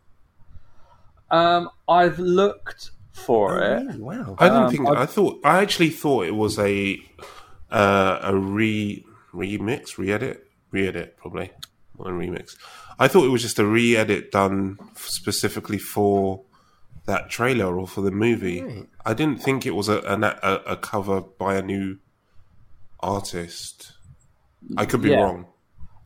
[1.31, 3.85] Um, I've looked for Oh, it.
[3.85, 4.01] really?
[4.01, 4.37] Wow.
[4.39, 4.89] I didn't Um, think.
[4.89, 5.41] I- I, thought.
[5.45, 7.01] I actually thought it was a
[7.71, 11.51] uh, a re remix, re-edit, re-edit probably,
[11.99, 12.57] more than remix.
[12.99, 16.43] I thought it was just a re-edit done specifically for
[17.07, 18.63] that trailer or for the movie.
[18.63, 18.89] Right.
[19.05, 21.99] I didn't think it was a, a a cover by a new
[23.01, 23.93] artist.
[24.77, 25.23] I could be Yeah.
[25.23, 25.47] wrong,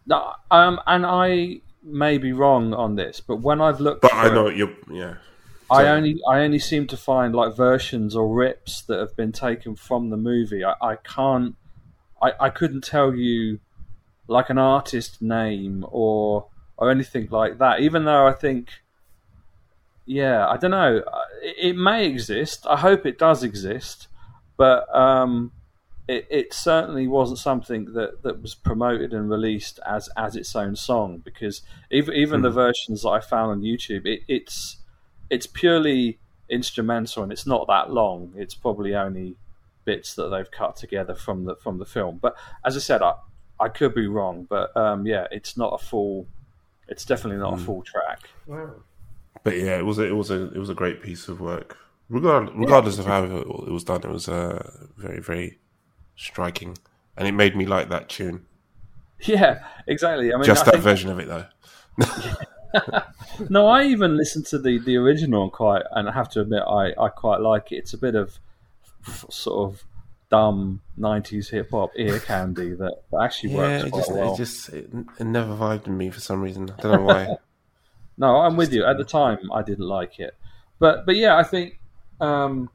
[0.07, 4.29] No, um, and I may be wrong on this, but when I've looked, but I
[4.29, 4.73] know it, you're.
[4.91, 5.15] Yeah,
[5.71, 9.75] I only I only seem to find like versions or rips that have been taken
[9.75, 10.65] from the movie.
[10.65, 11.57] I, I can't,
[12.23, 13.61] I, I couldn't tell you
[14.29, 17.81] like an artist name or or anything like that.
[17.81, 18.69] Even though I think,
[20.05, 21.03] yeah, I don't know,
[21.43, 22.67] it, it may exist.
[22.69, 24.09] I hope it does exist,
[24.57, 25.53] but um,
[26.09, 30.75] it, it certainly wasn't something that, that was promoted and released as as its own
[30.75, 34.79] song because even even the versions that I found on YouTube, it, it's
[35.31, 38.33] it's purely instrumental and it's not that long.
[38.37, 39.37] It's probably only
[39.85, 42.19] bits that they've cut together from the from the film.
[42.21, 43.15] But as I said, I
[43.61, 46.27] I could be wrong, but um, yeah, it's not a full.
[46.89, 48.29] It's definitely not a full track.
[48.47, 48.75] Wow.
[49.45, 51.79] but yeah, it was a, it was a it was a great piece of work.
[52.09, 55.59] Regard, regardless of how it, it was done, it was uh, very very
[56.17, 56.77] striking,
[57.17, 58.47] and it made me like that tune.
[59.25, 60.33] Yeah, exactly.
[60.33, 61.45] I mean, Just I that think- version of it though.
[63.49, 66.63] no, I even listened to the, the original and quite, and I have to admit,
[66.67, 67.77] I, I quite like it.
[67.77, 68.39] It's a bit of
[69.31, 69.85] sort of
[70.31, 74.33] dumb '90s hip hop ear candy that, that actually Yeah, works it quite just well.
[74.35, 76.71] it just it, it never vibed in me for some reason.
[76.77, 77.37] I don't know why.
[78.19, 78.85] No, I'm with you.
[78.85, 80.35] At the time, I didn't like it,
[80.79, 81.79] but but yeah, I think
[82.21, 82.69] um,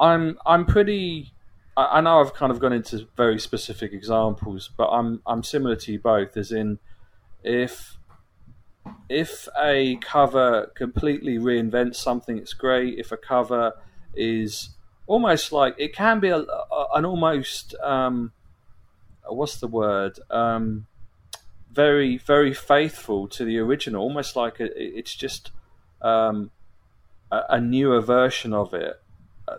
[0.00, 1.32] I'm I'm pretty.
[1.78, 5.76] I, I know I've kind of gone into very specific examples, but I'm I'm similar
[5.76, 6.36] to you both.
[6.36, 6.78] As in,
[7.44, 7.96] if
[9.08, 12.98] if a cover completely reinvents something, it's great.
[12.98, 13.74] If a cover
[14.14, 14.70] is
[15.06, 18.32] almost like it can be a, a, an almost um,
[19.26, 20.86] what's the word um,
[21.72, 25.52] very very faithful to the original, almost like a, it's just
[26.02, 26.50] um,
[27.30, 29.00] a, newer version of it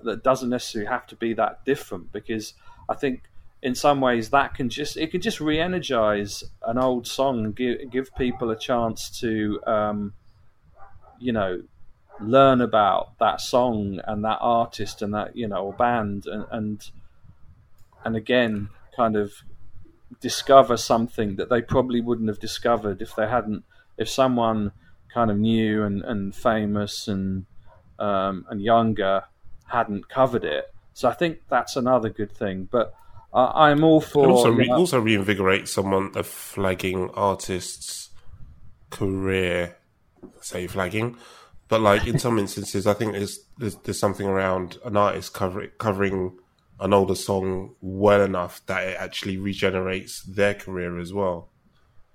[0.03, 2.11] that doesn't necessarily have to be that different.
[2.11, 2.53] Because
[2.87, 3.23] I think
[3.61, 7.91] in some ways that can just it can just re-energize an old song and give
[7.91, 10.13] give people a chance to um,
[11.19, 11.61] you know
[12.21, 16.91] learn about that song and that artist and that you know band and and
[18.03, 19.31] and again kind of
[20.19, 23.63] discover something that they probably wouldn't have discovered if they hadn't
[23.97, 24.71] if someone
[25.13, 27.45] kind of new and, and famous and
[27.99, 29.23] um, and younger
[29.69, 32.93] hadn't covered it so I think that's another good thing but
[33.33, 38.09] uh, I'm all for also, you know- also reinvigorate someone a flagging artist's
[38.89, 39.75] career.
[40.41, 41.15] Say flagging,
[41.67, 45.69] but like in some instances, I think there's, there's there's something around an artist covering
[45.77, 46.37] covering
[46.79, 51.49] an older song well enough that it actually regenerates their career as well.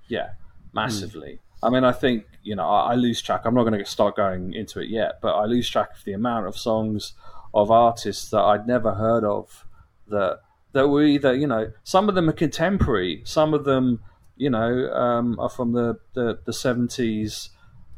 [0.08, 0.30] Yeah,
[0.72, 1.38] massively.
[1.62, 3.42] I mean, I think you know I, I lose track.
[3.44, 6.12] I'm not going to start going into it yet, but I lose track of the
[6.12, 7.12] amount of songs
[7.54, 9.64] of artists that I'd never heard of
[10.08, 10.40] that
[10.72, 14.00] that were either you know some of them are contemporary, some of them
[14.36, 17.50] you know um, are from the, the 70s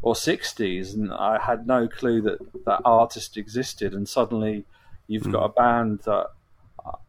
[0.03, 4.67] or 60s, and I had no clue that that artist existed, and suddenly
[5.09, 6.27] you've got a band that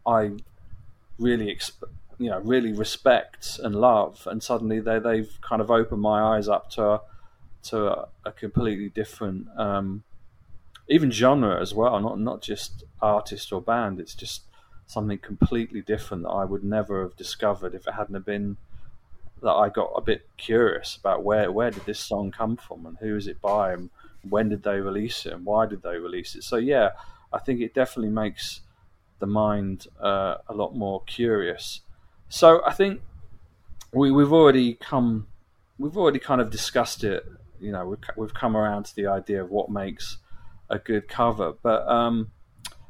[0.06, 0.32] I
[1.20, 1.84] really exp-
[2.18, 6.48] you know really respect and love and suddenly they they've kind of opened my eyes
[6.48, 7.02] up to a,
[7.64, 10.04] to a, a completely different um,
[10.90, 14.44] even genre as well not not just artist or band it's just
[14.86, 18.58] something completely different that I would never have discovered if it hadn't been
[19.42, 22.98] that I got a bit curious about where where did this song come from and
[22.98, 23.90] who is it by and
[24.28, 26.92] when did they release it and why did they release it so yeah
[27.32, 28.62] I think it definitely makes
[29.20, 31.82] the mind uh, a lot more curious.
[32.30, 33.02] So I think
[33.94, 35.28] we, we've already come
[35.80, 37.26] we've already kind of discussed it.
[37.60, 40.18] You know, we've, we've come around to the idea of what makes
[40.70, 41.54] a good cover.
[41.62, 42.32] But um,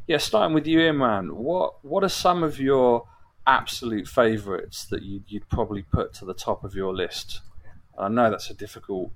[0.07, 3.07] yeah, starting with you, Imran, what what are some of your
[3.45, 7.41] absolute favourites that you'd, you'd probably put to the top of your list?
[7.97, 9.11] I know that's a difficult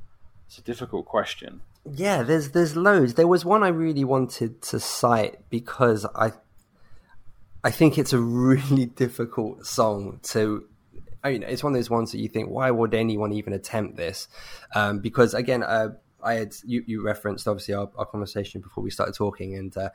[0.48, 1.62] it's a difficult question.
[1.90, 3.16] Yeah, there's there's loads.
[3.16, 6.34] There was one I really wanted to cite because I
[7.64, 10.66] I think it's a really difficult song to
[11.24, 13.96] I mean, it's one of those ones that you think, why would anyone even attempt
[13.96, 14.28] this?
[14.74, 15.90] Um, because again, uh,
[16.24, 19.90] I had you, you referenced obviously our, our, conversation before we started talking, and uh,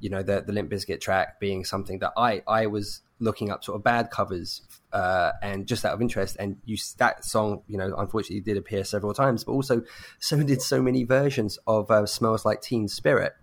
[0.00, 3.64] you know the the Limp Bizkit track being something that I I was looking up
[3.64, 4.60] sort of bad covers
[4.92, 8.84] uh, and just out of interest, and you that song you know unfortunately did appear
[8.84, 9.82] several times, but also
[10.18, 13.34] so did so many versions of uh, "Smells Like Teen Spirit."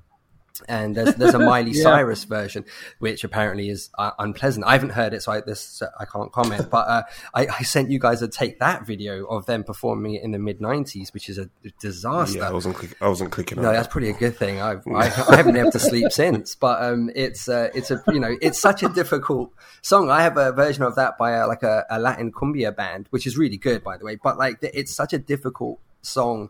[0.68, 1.84] And there's there's a Miley yeah.
[1.84, 2.66] Cyrus version,
[3.00, 4.66] which apparently is uh, unpleasant.
[4.66, 6.70] I haven't heard it, so I, this I can't comment.
[6.70, 10.24] But uh, I, I, sent you guys a Take That video of them performing it
[10.24, 12.38] in the mid '90s, which is a disaster.
[12.38, 13.62] Yeah, I wasn't click, I wasn't clicking.
[13.62, 14.62] No, that's pretty a good thing.
[14.62, 18.04] I, I, I haven't been able to sleep since, but um, it's uh, it's a
[18.08, 20.12] you know it's such a difficult song.
[20.12, 23.26] I have a version of that by a, like a, a Latin cumbia band, which
[23.26, 24.18] is really good, by the way.
[24.22, 26.50] But like it's such a difficult song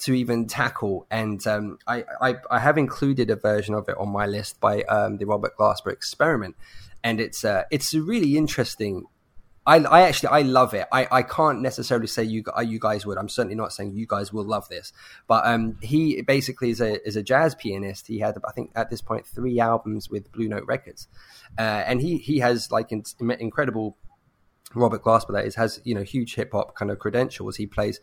[0.00, 1.06] to even tackle.
[1.10, 4.82] And um, I, I, I, have included a version of it on my list by
[4.82, 6.56] um, the Robert Glasper Experiment,
[7.04, 9.04] and it's uh, it's a really interesting.
[9.66, 10.88] I, I actually I love it.
[10.90, 13.18] I, I can't necessarily say you you guys would.
[13.18, 14.92] I'm certainly not saying you guys will love this,
[15.28, 18.06] but um, he basically is a is a jazz pianist.
[18.06, 21.08] He had I think at this point three albums with Blue Note Records,
[21.58, 23.04] uh, and he he has like in,
[23.38, 23.98] incredible
[24.74, 27.56] Robert Glasper, that is, has you know huge hip hop kind of credentials.
[27.56, 28.00] He plays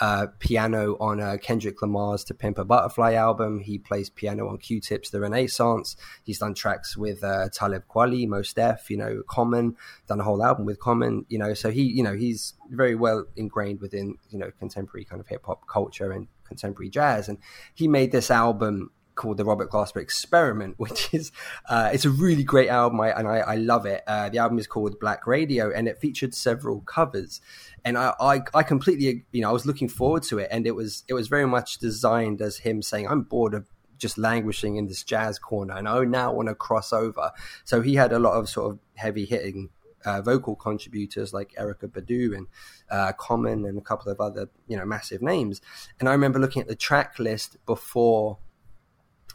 [0.00, 3.60] uh, piano on uh, Kendrick Lamar's "To Pimp a Butterfly" album.
[3.60, 8.52] He plays piano on Q-Tip's "The Renaissance." He's done tracks with uh, Talib Kweli, Mos
[8.52, 9.76] Def, you know, Common.
[10.08, 11.54] Done a whole album with Common, you know.
[11.54, 15.46] So he, you know, he's very well ingrained within you know contemporary kind of hip
[15.46, 17.28] hop culture and contemporary jazz.
[17.28, 17.38] And
[17.74, 21.30] he made this album called the Robert Glasper Experiment, which is
[21.68, 24.02] uh, it's a really great album, I, and I, I love it.
[24.06, 27.40] Uh, the album is called Black Radio, and it featured several covers.
[27.84, 30.74] And I, I, I, completely, you know, I was looking forward to it, and it
[30.74, 33.66] was it was very much designed as him saying, "I'm bored of."
[33.98, 37.32] Just languishing in this jazz corner, and I now want to cross over.
[37.64, 39.68] So he had a lot of sort of heavy hitting
[40.06, 42.46] uh, vocal contributors like Erykah Badu and
[42.90, 45.60] uh, Common and a couple of other you know massive names.
[45.98, 48.38] And I remember looking at the track list before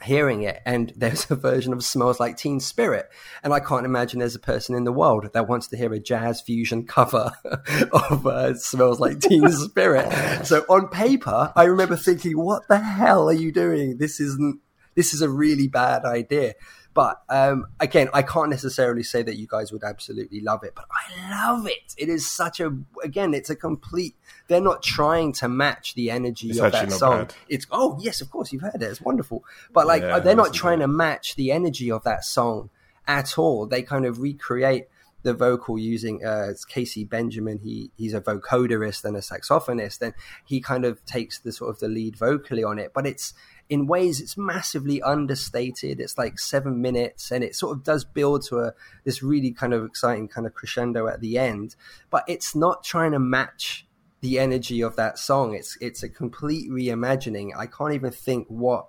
[0.04, 3.10] hearing it and there's a version of smells like teen spirit.
[3.44, 6.00] And i can't imagine there's a person in the world that wants to hear a
[6.00, 7.32] jazz fusion cover
[7.92, 10.46] of uh, smells like teen spirit.
[10.46, 13.98] So on paper i remember thinking what the hell are you doing?
[13.98, 14.60] This isn't
[14.96, 16.54] this is a really bad idea
[16.96, 20.86] but um, again, I can't necessarily say that you guys would absolutely love it, but
[20.90, 21.94] I love it.
[21.98, 24.16] It is such a again, it's a complete.
[24.48, 27.26] They're not trying to match the energy it's of that song.
[27.26, 27.36] Bad.
[27.50, 28.84] It's oh yes, of course you've heard it.
[28.84, 32.70] It's wonderful, but like yeah, they're not trying to match the energy of that song
[33.06, 33.66] at all.
[33.66, 34.88] They kind of recreate
[35.24, 37.60] the vocal using uh, Casey Benjamin.
[37.60, 40.14] He he's a vocoderist and a saxophonist, and
[40.46, 42.94] he kind of takes the sort of the lead vocally on it.
[42.94, 43.34] But it's
[43.70, 46.00] in ways it's massively understated.
[46.00, 48.74] It's like seven minutes, and it sort of does build to a
[49.04, 51.76] this really kind of exciting kind of crescendo at the end.
[52.10, 53.88] But it's not trying to match
[54.22, 55.56] the energy of that song.
[55.56, 57.52] It's it's a complete reimagining.
[57.58, 58.88] I can't even think what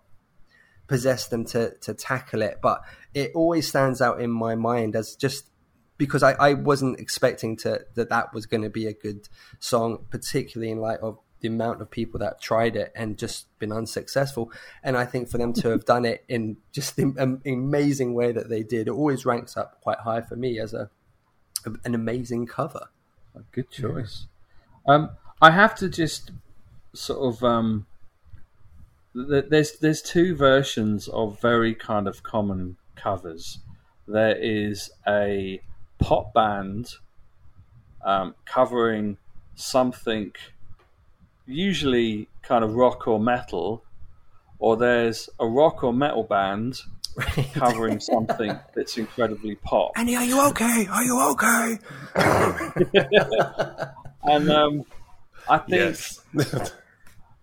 [0.87, 2.83] possessed them to to tackle it, but
[3.15, 5.51] it always stands out in my mind as just
[5.99, 10.05] because I, I wasn't expecting to that that was going to be a good song,
[10.11, 14.51] particularly in light of the amount of people that tried it and just been unsuccessful.
[14.83, 18.49] And I think for them to have done it in just the amazing way that
[18.49, 20.91] they did, it always ranks up quite high for me as a
[21.85, 22.89] an amazing cover.
[23.35, 24.27] A good choice.
[24.87, 24.95] Yeah.
[24.95, 25.11] Um,
[25.43, 26.31] I have to just
[26.95, 27.87] sort of um,
[29.15, 33.59] there's there's two versions of very kind of common covers.
[34.07, 35.61] There is a
[35.99, 36.95] pop band
[38.05, 39.19] um, covering
[39.57, 40.33] something
[41.47, 43.85] usually kind of rock or metal,
[44.59, 46.81] or there's a rock or metal band
[47.55, 49.93] covering something that's incredibly pop.
[49.97, 50.87] Annie, are you okay?
[50.87, 51.79] Are you okay?
[54.25, 54.85] and um,
[55.49, 55.71] I think.
[55.81, 56.21] Yes.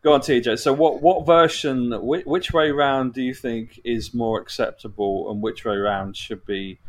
[0.03, 0.59] go on, TJ.
[0.59, 1.91] So, what what version?
[2.05, 6.45] Which, which way round do you think is more acceptable, and which way round should
[6.45, 6.79] be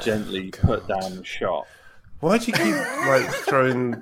[0.00, 1.66] gently put down and shot?
[2.22, 4.00] Why do you keep like throwing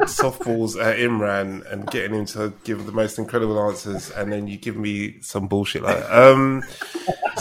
[0.00, 4.56] softballs at Imran and getting him to give the most incredible answers, and then you
[4.58, 6.10] give me some bullshit like that?
[6.12, 6.64] Um,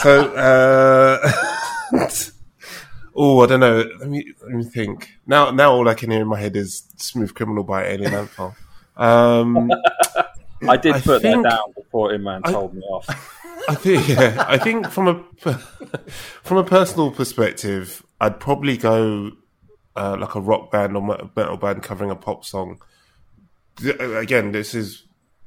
[0.04, 1.32] so, uh,
[3.16, 3.84] oh, I don't know.
[4.00, 5.10] Let me let me think.
[5.26, 8.30] Now, now all I can hear in my head is "Smooth Criminal" by Alien Ant
[8.30, 8.54] Farm.
[8.98, 9.72] Um,
[10.70, 13.08] I did I put think- that down before Imran I- told me off.
[13.68, 15.24] I think yeah, I think from a
[16.44, 19.32] from a personal perspective, I'd probably go
[19.96, 21.02] uh, like a rock band or
[21.36, 22.82] metal band covering a pop song.
[24.00, 25.06] Again, this is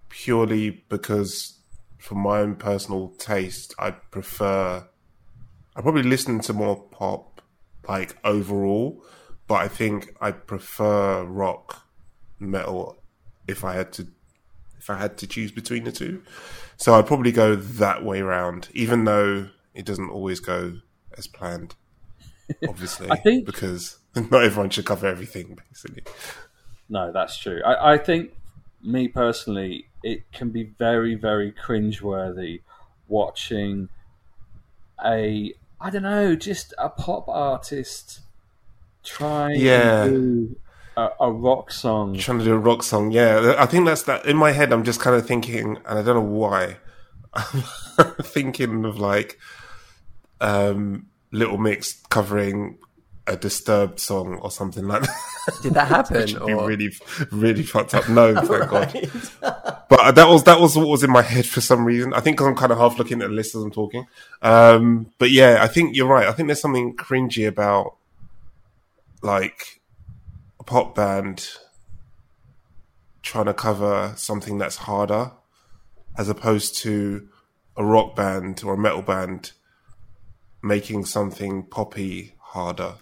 [0.09, 1.59] purely because,
[1.99, 4.87] for my own personal taste, I prefer.
[5.77, 7.43] I probably listen to more pop,
[7.89, 9.05] like overall,
[9.47, 11.83] but I think I prefer rock,
[12.39, 13.03] metal,
[13.47, 14.07] if I had to,
[14.79, 16.23] if I had to choose between the two.
[16.77, 20.79] So I'd probably go that way round, even though it doesn't always go
[21.17, 21.75] as planned.
[22.69, 23.99] Obviously, I think- because
[24.31, 26.03] not everyone should cover everything, basically.
[26.89, 27.61] No, that's true.
[27.65, 28.33] I, I think,
[28.83, 32.61] me personally, it can be very, very cringeworthy
[33.09, 33.89] watching
[35.05, 38.21] a, I don't know, just a pop artist
[39.03, 40.05] trying Yeah.
[40.05, 40.57] and do
[40.97, 42.17] a, a rock song.
[42.19, 43.55] Trying to do a rock song, yeah.
[43.59, 44.27] I think that's that.
[44.27, 46.77] In my head, I'm just kind of thinking, and I don't know why.
[47.35, 49.39] I'm thinking of like
[50.41, 52.79] um, Little Mix covering
[53.27, 55.63] a Disturbed song or something like that.
[55.63, 56.17] Did that happen?
[56.19, 56.93] Which would be or- really,
[57.31, 58.09] really fucked up.
[58.09, 59.11] No, thank God.
[59.89, 62.13] But that was that was what was in my head for some reason.
[62.15, 64.07] I think 'cause I'm kind of half looking at the list as I'm talking.
[64.43, 66.27] Um, but yeah, I think you're right.
[66.27, 67.97] I think there's something cringy about
[69.23, 69.81] like
[70.59, 71.49] a pop band
[73.23, 75.33] trying to cover something that's harder,
[76.19, 77.29] as opposed to
[77.77, 79.53] a rock band or a metal band
[80.63, 82.95] making something poppy harder.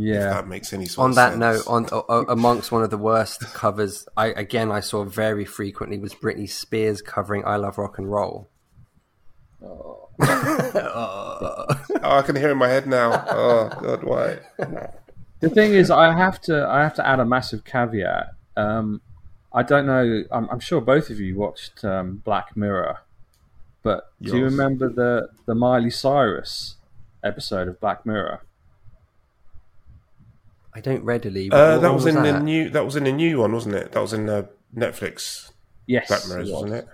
[0.00, 0.30] If Yeah.
[0.34, 1.40] that makes any sort on that sense.
[1.40, 5.44] note, on o- o- amongst one of the worst covers, I again I saw very
[5.44, 8.48] frequently was Britney Spears covering "I Love Rock and Roll."
[12.00, 13.24] Oh, I can hear it in my head now.
[13.28, 14.38] Oh God, why?
[15.40, 18.30] The thing is, I have to I have to add a massive caveat.
[18.56, 19.00] Um,
[19.52, 20.24] I don't know.
[20.30, 22.98] I'm, I'm sure both of you watched um, Black Mirror,
[23.82, 26.76] but do you remember the the Miley Cyrus
[27.22, 28.42] episode of Black Mirror?
[30.74, 31.50] I don't readily.
[31.50, 32.42] Uh, what that one was in the that?
[32.42, 32.70] new.
[32.70, 33.92] That was in the new one, wasn't it?
[33.92, 35.50] That was in the Netflix.
[35.86, 36.62] Yes, Black Mirrors, was.
[36.62, 36.88] wasn't it?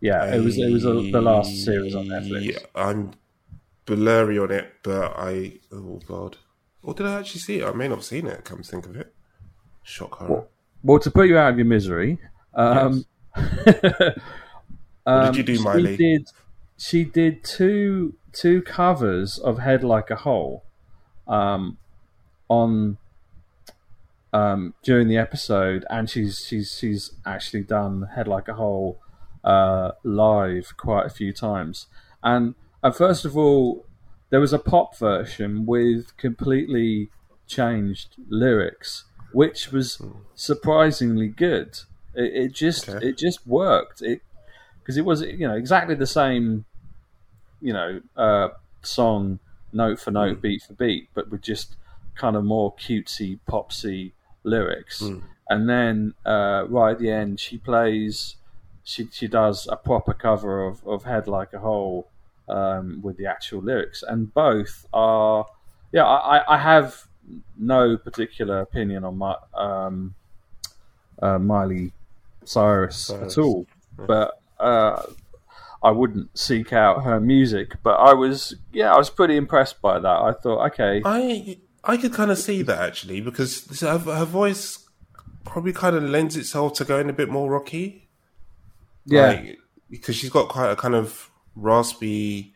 [0.00, 0.58] Yeah, it was.
[0.58, 2.52] It was a, the last series on Netflix.
[2.52, 3.12] Yeah, I'm
[3.86, 5.58] blurry on it, but I.
[5.72, 6.36] Oh God.
[6.82, 7.66] Or did I actually see it?
[7.66, 8.44] I may not have seen it.
[8.44, 9.12] Come to think of it.
[9.82, 10.46] Shock horror.
[10.84, 12.18] Well, to put you out of your misery,
[12.54, 13.04] um,
[15.06, 15.96] What did you do, she Miley?
[15.96, 16.28] Did,
[16.76, 20.64] she did two two covers of "Head Like a Hole"
[21.28, 21.78] um,
[22.48, 22.98] on
[24.32, 28.98] um, during the episode, and she's she's she's actually done "Head Like a Hole"
[29.44, 31.86] uh, live quite a few times.
[32.22, 33.86] And and first of all,
[34.30, 37.10] there was a pop version with completely
[37.46, 40.02] changed lyrics, which was
[40.34, 41.78] surprisingly good.
[42.14, 43.08] It, it just Okay.
[43.08, 44.02] it just worked.
[44.02, 44.22] It
[44.80, 46.64] because it was you know exactly the same
[47.60, 48.48] you know uh,
[48.82, 49.38] song
[49.72, 51.76] note for note, beat for beat, but with just
[52.16, 54.12] kind of more cutesy, popsy
[54.44, 55.02] lyrics.
[55.48, 58.36] And then uh, right at the end, she plays.
[58.82, 62.08] She she does a proper cover of, of "Head Like a Hole"
[62.48, 65.46] um, with the actual lyrics, and both are.
[65.92, 67.06] Yeah, I, I- I have
[67.58, 70.14] no particular opinion on my um,
[71.22, 71.92] uh, Miley
[72.44, 73.38] Cyrus, Cyrus.
[73.38, 75.02] at all, but uh,
[75.82, 77.76] I wouldn't seek out her music.
[77.82, 80.06] But I was, yeah, I was pretty impressed by that.
[80.28, 84.86] I thought, okay, I I could kind of see that actually because her, her voice
[85.44, 88.08] probably kind of lends itself to going a bit more rocky.
[89.04, 89.58] yeah, Like,
[89.88, 92.54] because she's got quite a kind of raspy,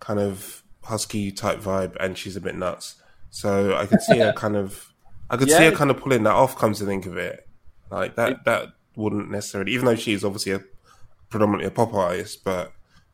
[0.00, 2.96] kind of husky type vibe, and she's a bit nuts.
[3.30, 4.92] So I could see her kind of,
[5.30, 6.56] I could see her kind of pulling that off.
[6.56, 7.46] Comes to think of it,
[7.90, 10.62] like that that wouldn't necessarily, even though she's obviously a
[11.28, 12.72] predominantly a pop artist, but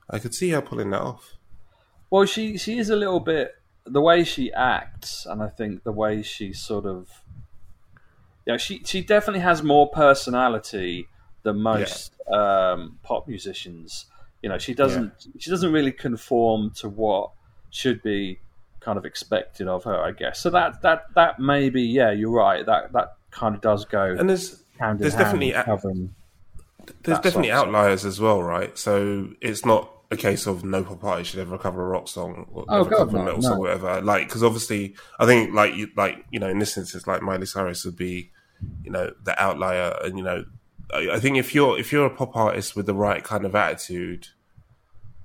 [0.08, 1.34] I could see her pulling that off.
[2.10, 3.57] Well, she she is a little bit
[3.90, 7.08] the way she acts, and I think the way she sort of,
[8.46, 11.08] yeah, she she definitely has more personality
[11.42, 14.06] than most um, pop musicians.
[14.42, 17.30] You know, she doesn't she doesn't really conform to what
[17.70, 18.38] should be
[18.80, 20.40] kind of expected of her, I guess.
[20.40, 22.64] So that that that maybe yeah, you're right.
[22.64, 24.62] That that kind of does go And there's
[25.02, 25.64] there's definitely a-
[27.02, 28.76] there's definitely outliers as well, right?
[28.78, 32.46] So it's not a case of no pop artist should ever cover a rock song
[32.50, 33.48] or Oh, ever God, cover a metal no.
[33.48, 34.00] song or whatever.
[34.00, 37.46] Like, because obviously, I think like you, like you know, in this instance, like Miley
[37.46, 38.30] Cyrus would be,
[38.82, 40.44] you know, the outlier, and you know,
[40.92, 43.54] I, I think if you're if you're a pop artist with the right kind of
[43.54, 44.28] attitude,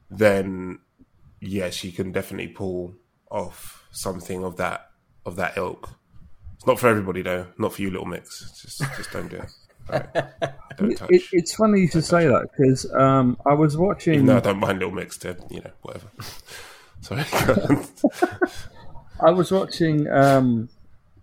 [0.09, 0.79] then
[1.39, 2.95] yes, you can definitely pull
[3.31, 4.89] off something of that
[5.25, 5.89] of that ilk.
[6.55, 7.47] It's not for everybody though.
[7.57, 8.61] Not for you, Little Mix.
[8.61, 9.51] Just just don't do it.
[9.89, 10.05] Right.
[10.77, 10.91] Don't.
[11.09, 14.25] It, it's funny you should say that because um, I was watching.
[14.25, 15.17] No, I don't mind Little Mix.
[15.17, 16.07] They're, you know, whatever.
[17.01, 17.23] Sorry.
[19.21, 20.69] I was watching um,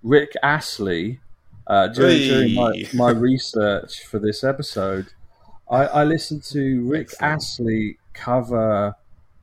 [0.03, 1.19] Rick Astley
[1.67, 5.09] uh, during, during my, my research for this episode.
[5.71, 8.95] I, I listened to Rick Astley cover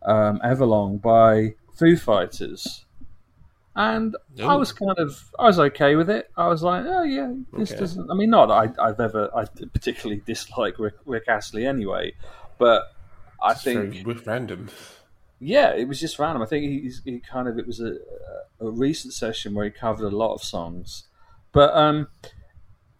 [0.03, 2.85] um, Everlong by Foo Fighters.
[3.77, 6.31] And I was kind of, I was okay with it.
[6.35, 7.79] I was like, oh yeah, this Okay.
[7.79, 8.09] doesn't.
[8.09, 12.13] I mean, not I, I've ever, I particularly dislike Rick, Rick Astley anyway,
[12.57, 12.83] but
[13.41, 14.69] I It's think with random.
[15.39, 16.41] yeah, it was just random.
[16.41, 17.97] I think he's he kind of it was a,
[18.59, 21.03] a recent session where he covered a lot of songs,
[21.51, 22.07] but um,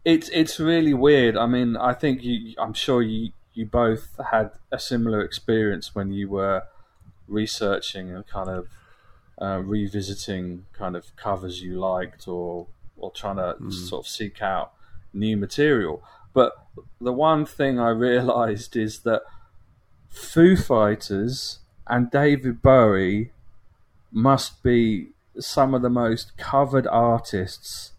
[0.05, 1.35] it's it's really weird.
[1.37, 6.11] I mean, I think you, I'm sure you you both had a similar experience when
[6.11, 6.63] you were
[7.27, 8.67] researching and kind of
[9.41, 12.67] uh, revisiting kind of covers you liked or
[12.97, 14.71] or trying to sort of seek out
[15.13, 16.01] new material.
[16.33, 16.53] But
[16.99, 19.21] the one thing I realised is that
[20.09, 23.31] Foo Fighters and David Bowie
[24.11, 25.09] must be
[25.39, 27.91] some of the most covered artists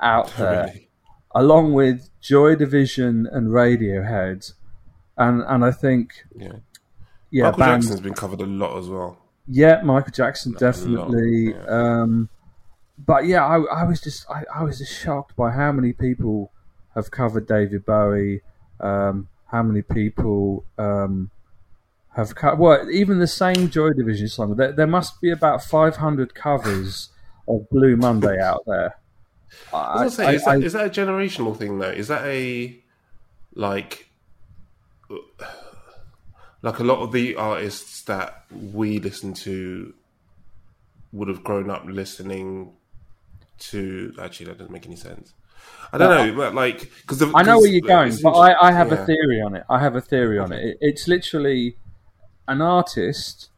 [0.00, 0.88] out there, Really.
[1.34, 4.52] along with Joy Division and Radiohead.
[5.18, 6.52] And and I think Yeah.
[7.30, 9.18] yeah, Michael bands- Jackson's been covered a lot as well.
[9.46, 11.54] Yeah, Michael Jackson Not a lot, definitely.
[11.54, 11.64] yeah.
[11.66, 12.28] Um,
[12.98, 16.52] but yeah, I, I was just I, I was just shocked by how many people
[16.94, 18.42] have covered David Bowie.
[18.78, 21.30] Um, how many people um,
[22.16, 22.58] have cut?
[22.58, 24.56] Well, even the same Joy Division song.
[24.56, 27.10] There, there must be about five hundred covers
[27.48, 28.96] of Blue Monday out there.
[29.72, 31.90] I was gonna say, is, that, is that a generational thing though?
[31.90, 32.80] Is that a
[33.54, 34.10] like
[36.62, 39.94] like a lot of the artists that we listen to
[41.12, 42.72] would have grown up listening
[43.58, 44.14] to?
[44.20, 45.32] Actually, that doesn't make any sense.
[45.92, 48.72] I don't Well, know, but like because I know where you're going, but I, I
[48.72, 49.64] have a theory on it.
[49.68, 50.64] I have a theory on it.
[50.64, 50.78] it.
[50.80, 51.76] It's literally
[52.46, 53.48] an artist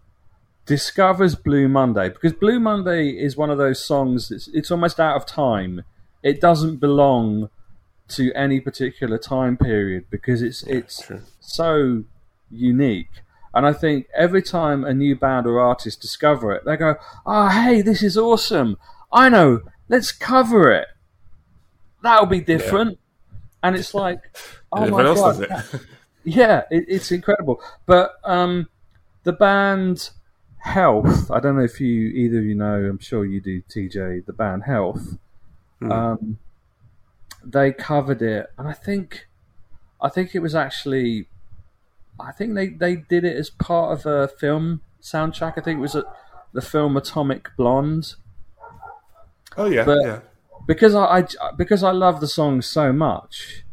[0.67, 4.31] discovers Blue Monday because Blue Monday is one of those songs.
[4.31, 5.83] It's, it's almost out of time.
[6.23, 7.51] It doesn't belong
[8.09, 12.05] to any particular time period because it's it's so
[12.53, 13.11] unique.
[13.55, 16.97] And I think every time a new band or artist discover it, they go,
[17.27, 18.79] "Oh, hey, this is awesome!
[19.13, 19.61] I know.
[19.89, 20.89] Let's cover it.
[22.03, 22.99] That'll be different."
[23.63, 24.21] And it's like,
[24.73, 25.81] "Oh my else god!" it.
[26.25, 27.61] yeah, it, it's incredible.
[27.87, 28.69] But um,
[29.25, 30.11] the band
[30.59, 32.77] Health, I don't know if you either of you know.
[32.77, 34.27] I'm sure you do, TJ.
[34.27, 35.19] The band Health.
[35.91, 36.39] Um,
[37.45, 39.27] they covered it, and I think,
[40.01, 41.27] I think it was actually,
[42.23, 45.55] I think they, they did it as part of a film soundtrack.
[45.57, 46.05] I think it was a,
[46.53, 48.15] the film Atomic Blonde.
[49.57, 50.21] Oh yeah, But yeah.
[50.67, 53.65] because I, I because I love the song so much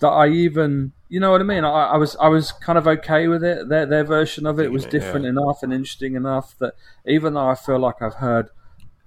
[0.00, 1.64] that I even you know what I mean.
[1.64, 3.68] I, I was I was kind of okay with it.
[3.68, 5.30] Their their version of it was it, different yeah.
[5.30, 6.74] enough and interesting enough that
[7.06, 8.48] even though I feel like I've heard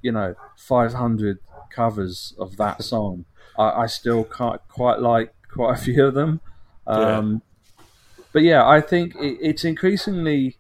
[0.02, 1.40] you know 500
[1.70, 3.26] covers of that song,
[3.58, 6.42] I, I still can't quite like quite a few of them.
[6.88, 7.18] Yeah.
[7.18, 7.42] Um,
[8.34, 10.58] But yeah, I think it, it's increasingly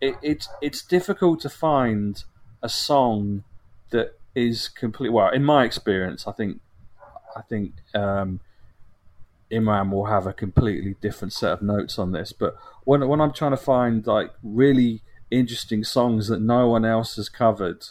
[0.00, 2.22] it, it's it's difficult to find
[2.62, 3.44] a song
[3.90, 5.10] that is complete.
[5.10, 6.60] Well, in my experience, I think
[7.36, 8.40] I think um,
[9.50, 12.32] Imran will have a completely different set of notes on this.
[12.32, 17.16] But when when I'm trying to find like really interesting songs that no one else
[17.16, 17.84] has covered,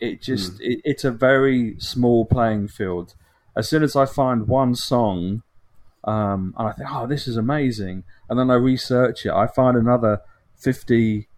[0.00, 3.14] it just it, it's a very small playing field.
[3.54, 5.42] As soon as I find one song,
[6.04, 9.76] um, and I think, oh, this is amazing, and then I research it, I find
[9.76, 10.22] another
[10.56, 11.28] fifty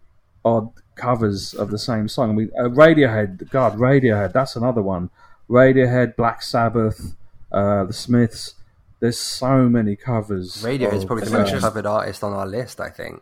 [0.43, 2.31] odd covers of the same song.
[2.31, 5.09] I mean, uh, Radiohead, God, Radiohead, that's another one.
[5.49, 7.15] Radiohead, Black Sabbath,
[7.51, 8.55] uh, The Smiths.
[8.99, 10.63] There's so many covers.
[10.63, 13.21] Radio is of, probably the uh, most covered artist on our list, I think.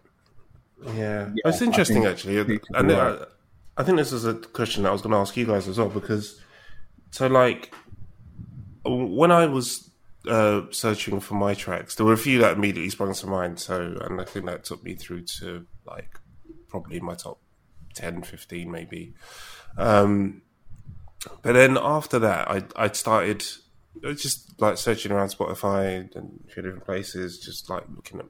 [0.85, 3.25] Yeah, Yeah, it's interesting actually, think you could and be I.
[3.75, 5.79] I think this is a question that I was going to ask you guys as
[5.79, 6.39] well because,
[7.09, 7.73] so like,
[8.85, 9.89] when I was
[10.28, 13.59] uh, searching for my tracks, there were a few that immediately sprung to mind.
[13.59, 16.19] So, and I think that took me through to like
[16.67, 17.39] probably my top
[17.95, 19.13] 10, 15 maybe.
[19.78, 20.41] Um,
[21.41, 23.45] but then after that, I I started
[24.01, 28.26] just like searching around Spotify and a few different places, just like looking at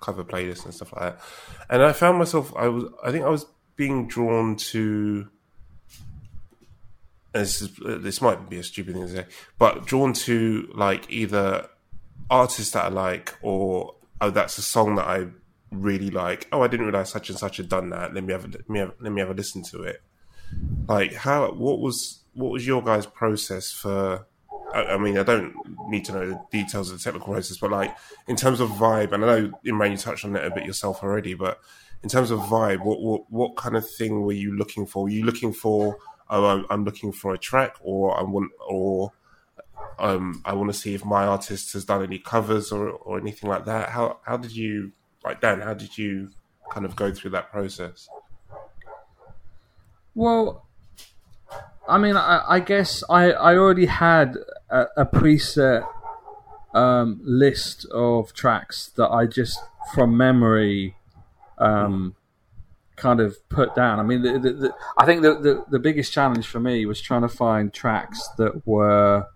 [0.00, 1.20] cover playlists and stuff like that.
[1.68, 3.46] And I found myself, I was, I think I was
[3.76, 5.28] being drawn to.
[7.32, 9.26] This is, uh, this might be a stupid thing to say,
[9.58, 11.68] but drawn to like either
[12.30, 15.26] artists that I like or oh that's a song that I
[15.70, 16.48] really like.
[16.52, 18.14] Oh, I didn't realize such and such had done that.
[18.14, 20.02] Let me have a, let me have, let me have a listen to it.
[20.88, 24.26] like how what was what was your guys' process for?
[24.74, 25.54] I, I mean, I don't
[25.88, 29.12] need to know the details of the technical process, but like in terms of vibe,
[29.12, 31.60] and I know Imran, you touched on it a bit yourself already, but
[32.02, 35.04] in terms of vibe, what what what kind of thing were you looking for?
[35.04, 35.98] Were you looking for?
[36.30, 39.12] Oh, I'm, looking for a track, or I want, or
[39.98, 43.48] um, I want to see if my artist has done any covers or or anything
[43.48, 43.90] like that.
[43.90, 44.92] How how did you
[45.24, 45.60] like Dan?
[45.60, 46.30] How did you
[46.70, 48.08] kind of go through that process?
[50.14, 50.66] Well,
[51.88, 54.36] I mean, I, I guess I, I already had
[54.68, 55.88] a, a preset
[56.74, 59.58] um, list of tracks that I just
[59.94, 60.96] from memory
[61.56, 62.14] um,
[62.98, 63.98] kind of put down.
[63.98, 67.22] I mean, the, the, the, I think the, the, biggest challenge for me was trying
[67.22, 69.26] to find tracks that were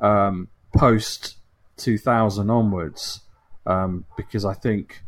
[0.00, 1.36] um, post
[1.78, 3.20] 2000 onwards
[3.66, 5.02] um, because I think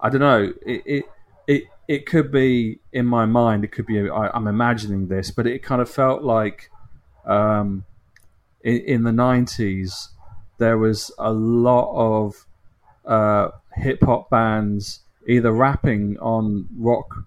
[0.00, 1.04] I don't know it, it
[1.46, 5.46] it it could be in my mind it could be I, am imagining this but
[5.46, 6.70] it kind of felt like
[7.26, 7.84] um,
[8.62, 10.08] in, in, the 90s
[10.58, 12.46] there was a lot of
[13.04, 15.00] uh, hip hop bands
[15.30, 17.24] either rapping on rock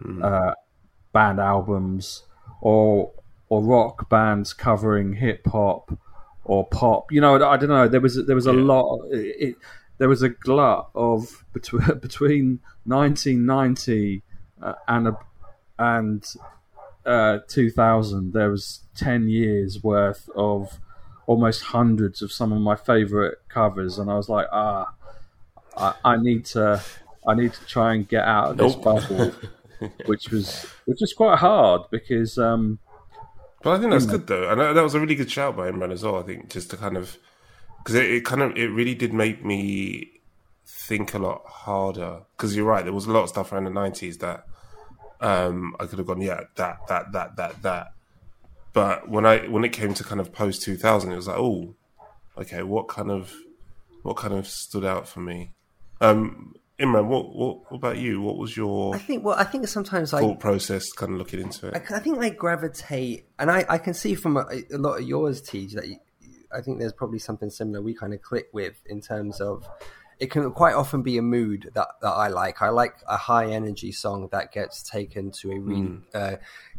[0.00, 0.22] hmm.
[0.22, 0.52] uh,
[1.12, 2.24] band albums
[2.60, 3.12] or
[3.48, 5.92] or rock bands covering hip hop
[6.44, 7.12] or pop.
[7.12, 7.88] You know, I don't know.
[7.88, 8.62] There was there was a yeah.
[8.62, 9.00] lot.
[9.10, 9.56] It,
[9.98, 14.22] there was a glut of between between 1990
[14.62, 15.18] uh, and a,
[15.78, 16.24] and
[17.04, 18.32] uh, 2000.
[18.32, 20.78] There was ten years worth of
[21.26, 24.94] almost hundreds of some of my favorite covers, and I was like, ah,
[25.76, 26.82] I, I need to
[27.26, 29.32] I need to try and get out of this bubble,
[30.06, 32.38] which was which was quite hard because.
[32.38, 32.78] Um,
[33.62, 35.92] but I think that's good though, and that was a really good shout by Imran
[35.92, 36.16] as well.
[36.16, 37.18] I think just to kind of
[37.78, 40.20] because it, it, kind of it really did make me
[40.66, 42.20] think a lot harder.
[42.36, 44.46] Because you're right, there was a lot of stuff around the nineties that
[45.20, 47.92] um, I could have gone, yeah, that, that, that, that, that.
[48.72, 51.38] But when I when it came to kind of post two thousand, it was like,
[51.38, 51.74] oh,
[52.38, 53.34] okay, what kind of
[54.02, 55.50] what kind of stood out for me?
[56.00, 58.20] Um, Imran, what, what, what about you?
[58.22, 58.94] What was your?
[58.94, 59.24] I think.
[59.24, 61.74] Well, I think sometimes thought I, process, kind of looking into it.
[61.74, 65.06] I, I, think I gravitate, and I, I can see from a, a lot of
[65.06, 65.96] yours, Tej, that you,
[66.52, 69.68] I think there's probably something similar we kind of click with in terms of
[70.18, 72.60] it can quite often be a mood that, that I like.
[72.60, 76.02] I like a high energy song that gets taken to a really mm.
[76.14, 76.36] uh,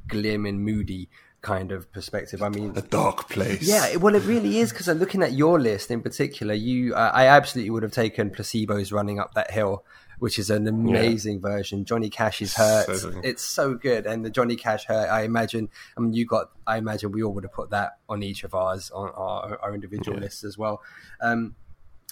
[0.07, 1.09] glim and moody
[1.41, 2.41] kind of perspective.
[2.43, 3.67] I mean, a dark place.
[3.67, 6.53] Yeah, well, it really is because I'm looking at your list in particular.
[6.53, 9.83] You, uh, I absolutely would have taken placebos running up that hill,
[10.19, 11.49] which is an amazing yeah.
[11.49, 11.85] version.
[11.85, 12.95] Johnny Cash's hurt.
[12.95, 15.09] So it's so good, and the Johnny Cash hurt.
[15.09, 15.69] I imagine.
[15.97, 16.51] I mean, you got.
[16.67, 19.73] I imagine we all would have put that on each of ours on our, our
[19.73, 20.23] individual yeah.
[20.23, 20.81] lists as well.
[21.21, 21.55] Um,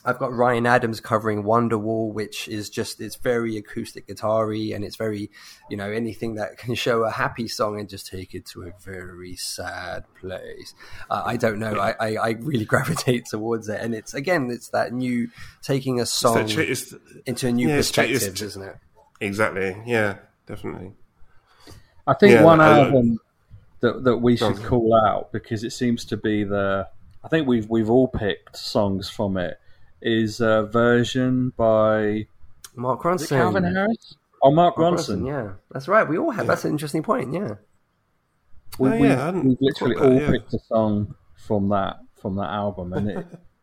[0.06, 4.96] I've got Ryan Adams covering Wonderwall, which is just it's very acoustic guitar-y and it's
[4.96, 5.30] very,
[5.70, 8.72] you know, anything that can show a happy song and just take it to a
[8.82, 10.74] very sad place.
[11.10, 11.78] Uh, I don't know.
[11.78, 15.30] I, I, I, really gravitate towards it, and it's again, it's that new
[15.62, 16.94] taking a song it's it's,
[17.26, 18.78] into a new yeah, perspective, it's, isn't it?
[19.20, 19.76] Exactly.
[19.86, 20.94] Yeah, definitely.
[22.08, 23.20] I think yeah, one album
[23.82, 26.88] that that we should call out because it seems to be the.
[27.22, 29.60] I think we've we've all picked songs from it
[30.02, 32.28] is a version by
[32.76, 33.30] Mark Ronson.
[33.30, 34.16] Calvin Harris?
[34.42, 35.22] Oh, Mark, Mark Ronson.
[35.22, 35.28] Ronson.
[35.28, 36.08] Yeah, that's right.
[36.08, 36.46] We all have.
[36.46, 36.50] Yeah.
[36.50, 37.34] That's an interesting point.
[37.34, 37.56] Yeah.
[38.78, 40.32] We, oh, yeah, we, we literally that, all yeah.
[40.32, 43.18] picked a song from that from that album, and it,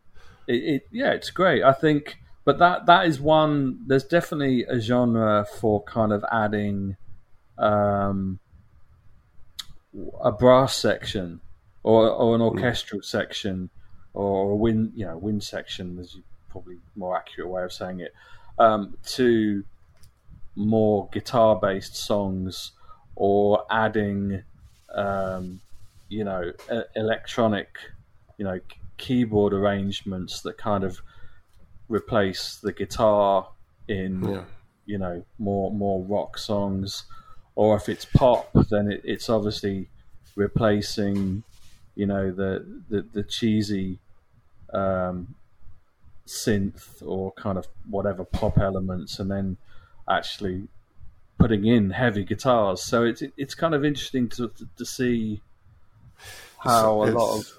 [0.49, 1.63] it, it, yeah, it's great.
[1.63, 3.81] I think, but that that is one.
[3.87, 6.97] There's definitely a genre for kind of adding
[7.57, 8.39] um,
[10.23, 11.41] a brass section
[11.83, 12.49] or or an hmm.
[12.49, 13.05] orchestral mm.
[13.05, 13.71] section
[14.17, 18.15] or a wind, you know, wind section, is probably more accurate way of saying it,
[18.59, 19.63] um, to
[20.55, 22.73] more guitar-based songs
[23.15, 24.43] or adding,
[24.95, 25.61] um,
[26.09, 26.51] you know,
[26.95, 27.69] electronic,
[28.39, 28.59] you know,
[28.97, 31.03] keyboard arrangements that kind of
[31.89, 33.47] replace the guitar
[33.87, 34.45] in, yeah.
[34.87, 37.05] you know, more more rock songs,
[37.55, 39.89] or if it's pop, then it, it's obviously
[40.37, 41.43] replacing,
[41.95, 43.99] you know, the the, the cheesy
[44.73, 45.35] um,
[46.27, 49.57] synth or kind of whatever pop elements, and then
[50.09, 50.69] actually
[51.39, 52.83] putting in heavy guitars.
[52.83, 55.41] So it's it's kind of interesting to to see
[56.59, 57.59] how it's, a lot of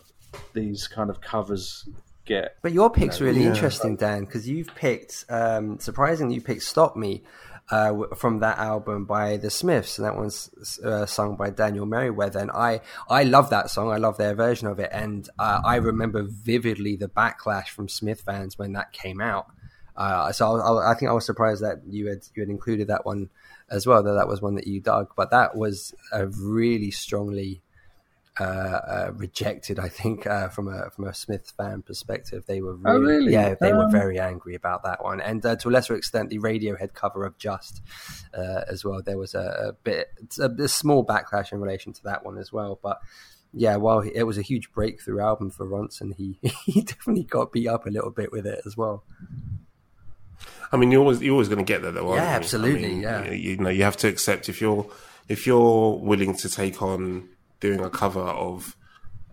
[0.53, 1.88] these kind of covers
[2.26, 2.58] get.
[2.62, 3.53] But your pick's you know, really yeah.
[3.53, 7.24] interesting, Dan, because you've picked um, surprisingly you picked "Stop Me,"
[7.70, 10.49] uh, from that album by the Smiths, and that one's
[10.84, 12.39] uh, sung by Daniel Merriweather.
[12.39, 13.91] And I, I love that song.
[13.91, 18.22] I love their version of it, and uh, I remember vividly the backlash from Smith
[18.22, 19.47] fans when that came out.
[19.95, 23.05] Uh, so I, I, think I was surprised that you had you had included that
[23.05, 23.30] one
[23.70, 24.03] as well.
[24.03, 27.61] That that was one that you dug, but that was a really strongly
[28.40, 29.80] uh, uh, rejected.
[29.80, 33.32] I think uh, from a from a Smiths fan perspective, they were really, Oh, really?
[33.34, 36.30] yeah they were Um, very angry about that one, and uh, to a lesser extent,
[36.30, 37.82] the Radiohead cover of Just
[38.38, 39.02] uh, as well.
[39.04, 40.08] There was a, a bit
[40.40, 43.00] a, a small backlash in relation to that one as well, but.
[43.54, 47.54] Yeah, while he- it was a huge breakthrough album for Ronson, he he definitely got
[47.54, 49.06] beat up a little bit with it as well.
[50.72, 52.10] I mean, you're always you're always going to get that, though.
[52.10, 52.36] aren't Yeah, you?
[52.36, 53.32] absolutely, I mean, yeah.
[53.32, 54.86] You, you know, you have to accept if you're
[55.30, 57.30] if you're willing to take on
[57.60, 58.76] doing a cover of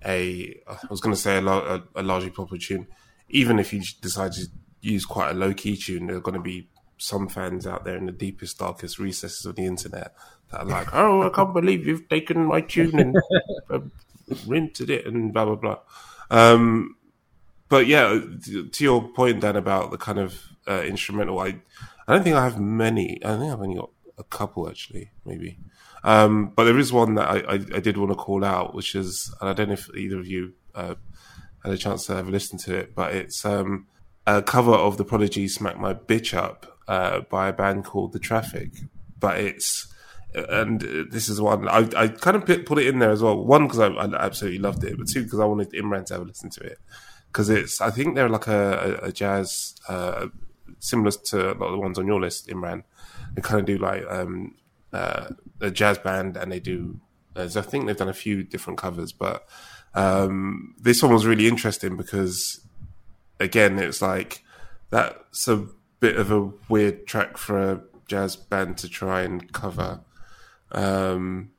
[0.05, 2.87] a I was going to say a, a, a largely proper tune,
[3.29, 4.47] even if you decide to
[4.81, 6.69] use quite a low key tune, there are going to be
[6.99, 10.15] some fans out there in the deepest, darkest recesses of the internet
[10.51, 13.17] that are like, "Oh, I can't believe you've taken my tune and
[13.71, 13.81] uh,
[14.47, 15.79] rented it and blah blah blah."
[16.31, 16.97] Um,
[17.69, 21.61] but yeah, to to your point, Dan, about the kind of uh, instrumental, I
[22.07, 23.21] I don't think I have many.
[23.25, 25.59] I think I've only got a couple actually, maybe.
[26.05, 28.95] Um, but there is one that I, I, I did want to call out, which
[28.95, 30.95] is, and I don't know if either of you uh,
[31.65, 33.87] had a chance to ever listen to it, but it's um,
[34.27, 38.19] a cover of the Prodigy "Smack My Bitch Up" uh, by a band called The
[38.19, 38.71] Traffic.
[39.19, 39.93] But it's
[40.35, 40.81] and
[41.11, 43.43] this is one I, I kind of put, it in there as well.
[43.43, 46.23] One because I, I absolutely loved it, but two because I wanted Imran to have
[46.23, 46.79] a listen to it
[47.29, 50.27] because it's I think they're like a, a, a jazz uh,
[50.81, 52.83] similar to a lot of the ones on your list, Imran.
[53.35, 54.57] They kind of do like um,
[54.95, 55.29] uh,
[55.61, 57.01] a jazz band, and they do.
[57.37, 59.47] I think they've done a few different covers, but
[59.95, 62.65] um, this one was really interesting because
[63.41, 64.45] again, it's like
[64.91, 65.67] that's a
[66.01, 70.01] bit of a weird track for a jazz band to try and cover.
[70.73, 71.51] Um,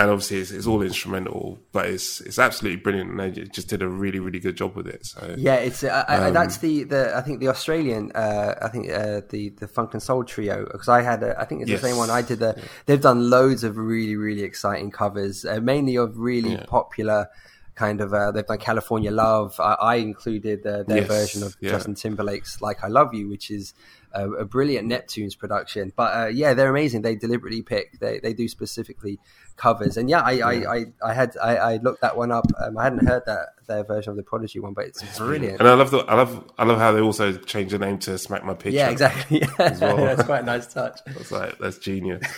[0.00, 3.82] and obviously it's, it's all instrumental, but it's it's absolutely brilliant, and they just did
[3.82, 5.04] a really really good job with it.
[5.04, 8.54] So Yeah, it's uh, I, I, Um, that's the, the I think the Australian uh,
[8.62, 11.62] I think uh, the the Funk and Soul trio because I had a, I think
[11.62, 11.80] it's Yes.
[11.82, 12.38] the same one I did.
[12.38, 16.64] The, They've done loads of really really exciting covers, uh, mainly of really Yeah.
[16.66, 17.28] popular
[17.74, 18.12] kind of.
[18.12, 19.58] Uh, they've done California Love.
[19.60, 21.70] I, I included uh, their Yes, version of yeah.
[21.72, 23.74] Justin Timberlake's Like I Love You, which is
[24.12, 25.92] a, a brilliant Neptunes production.
[25.94, 27.02] But uh, yeah, they're amazing.
[27.02, 27.98] They deliberately pick.
[28.00, 29.18] They they do specifically
[29.56, 29.96] covers.
[29.96, 32.46] And yeah, I I, I, I had I, I looked that one up.
[32.62, 35.60] Um, I hadn't heard that their version of the Prodigy one, but it's brilliant.
[35.60, 38.18] And I love the I love I love how they also changed the name to
[38.18, 38.74] Smack My Pitch.
[38.74, 39.42] Yeah, exactly.
[39.58, 39.96] as well.
[39.96, 41.00] That's quite a nice touch.
[41.06, 42.22] It's like that's genius.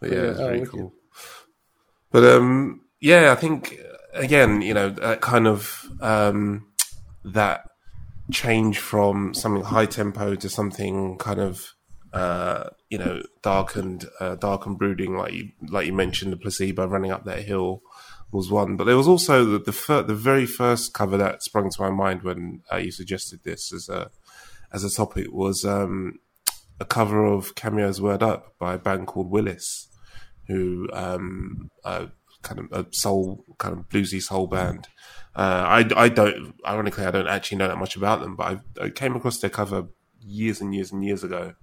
[0.00, 0.94] But yeah, it's Oh, very cool.
[2.12, 3.76] But um, yeah, I think
[4.14, 6.66] again, you know, that kind of um,
[7.24, 7.64] that
[8.32, 11.74] change from something high tempo to something kind of
[12.12, 16.36] uh, you know dark and uh, dark and brooding, like you like you mentioned, the
[16.36, 17.82] placebo running up that hill
[18.30, 18.76] was one.
[18.76, 21.90] But there was also the the, fir- the very first cover that sprung to my
[21.90, 24.10] mind when uh, you suggested this as a
[24.72, 26.18] as a topic was um,
[26.80, 29.88] a cover of Cameo's "Word Up" by a band called Willis,
[30.46, 31.70] who um,
[32.42, 34.88] kind of a soul, kind of bluesy soul band.
[35.36, 38.84] Uh, I, I don't, ironically, I don't actually know that much about them, but I,
[38.86, 39.86] I came across their cover
[40.20, 41.54] years and years and years ago,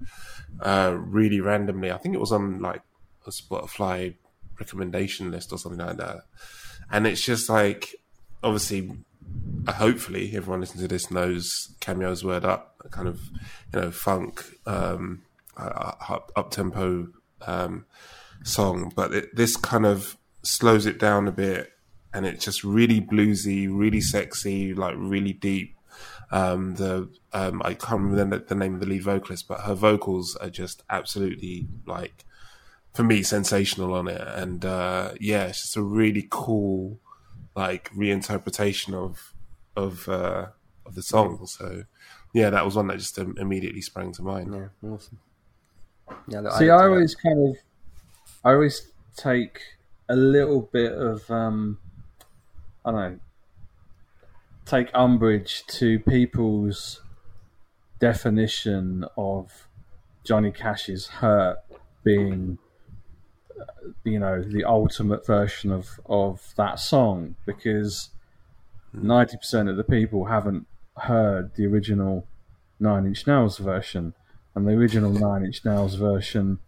[0.62, 1.92] uh, really randomly.
[1.92, 2.82] I think it was on like
[3.28, 4.16] a Spotify
[4.60, 6.22] recommendation list or something like that.
[6.92, 7.96] And it's just like,
[8.44, 8.92] obviously,
[9.68, 13.20] uh, hopefully, everyone listening to this knows Cameo's word up, kind of,
[13.74, 15.24] you know, funk, um,
[15.58, 17.08] uh, up, up tempo
[17.42, 17.86] um,
[18.44, 21.72] song, but it, this kind of slows it down a bit,
[22.16, 25.76] and it's just really bluesy, really sexy, like really deep.
[26.32, 29.76] Um, the um, I can't remember the, the name of the lead vocalist, but her
[29.76, 32.26] vocals are just absolutely like
[32.94, 37.00] for me sensational on it, and uh, yeah, it's just a really cool
[37.56, 39.34] like reinterpretation of
[39.76, 40.48] of uh,
[40.86, 41.46] of the song.
[41.48, 41.84] So
[42.34, 44.54] yeah, that was one that just um, immediately sprang to mind.
[44.54, 45.20] Yeah, awesome.
[46.28, 47.58] Yeah, See, I- I always kind of,
[48.44, 49.62] I always take
[50.10, 51.80] a little bit of, um,
[52.86, 53.20] I don't know,
[54.66, 57.02] take umbrage to people's
[58.00, 59.68] definition of
[60.24, 61.58] Johnny Cash's "Hurt"
[62.04, 62.60] being,
[63.60, 68.12] uh, you know, the ultimate version of of that song because
[68.94, 70.68] ninety percent of the people haven't
[70.98, 72.28] heard the original
[72.80, 74.14] Nine Inch Nails version,
[74.54, 76.60] and the original Nine Inch Nails version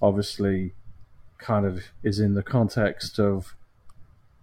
[0.00, 0.74] obviously
[1.38, 3.55] kind of is in the context of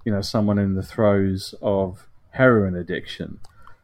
[0.06, 3.40] you know someone in the throes of heroin addiction.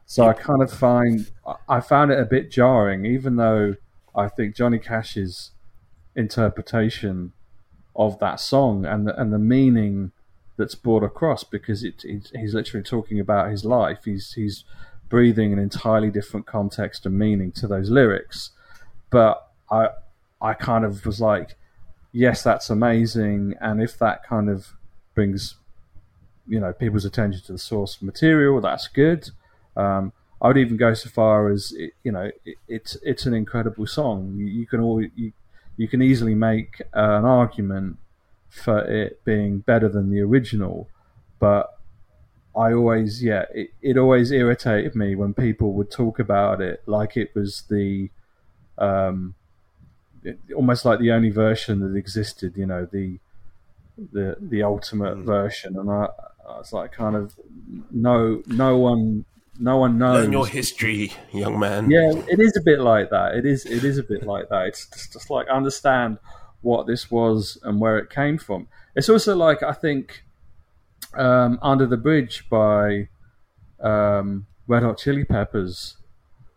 [0.06, 1.30] So I kind of find
[1.68, 3.76] I found it a bit jarring, even though
[4.16, 5.52] I think Johnny Cash's
[6.16, 7.34] interpretation
[7.96, 10.12] of that song and the, and the meaning
[10.58, 14.00] that's brought across because it, it, he's literally talking about his life.
[14.06, 14.64] He's he's
[15.10, 18.52] breathing an entirely different context and meaning to those lyrics.
[19.10, 19.90] But I
[20.42, 21.56] I kind of was like,
[22.12, 24.74] yes, that's amazing, and if that kind of
[25.14, 25.56] brings
[26.50, 29.30] you know people's attention to the source material, that's good.
[29.78, 31.74] Um, I would even go so far as
[32.04, 34.34] you know it, it's it's an incredible song.
[34.36, 35.32] You, you can always, you
[35.78, 37.97] you can easily make uh, an argument
[38.50, 40.89] for it being better than the original,
[41.39, 41.78] but
[42.56, 47.16] I always yeah it, it always irritated me when people would talk about it like
[47.16, 48.10] it was the
[48.78, 49.36] um,
[50.56, 52.54] almost like the only version that existed.
[52.56, 53.20] You know the
[54.12, 55.26] the the ultimate mm.
[55.26, 56.08] version, and I,
[56.50, 57.34] I was like kind of
[57.91, 59.26] no no one
[59.60, 61.91] no one knows Learn your history, young man.
[61.91, 63.36] Yeah, it is a bit like that.
[63.36, 63.66] It is.
[63.66, 64.68] It is a bit like that.
[64.68, 66.18] It's just, just like understand
[66.62, 68.68] what this was and where it came from.
[68.95, 70.24] It's also like I think
[71.14, 73.10] um, "Under the Bridge" by
[73.82, 75.97] um, Red Hot Chili Peppers.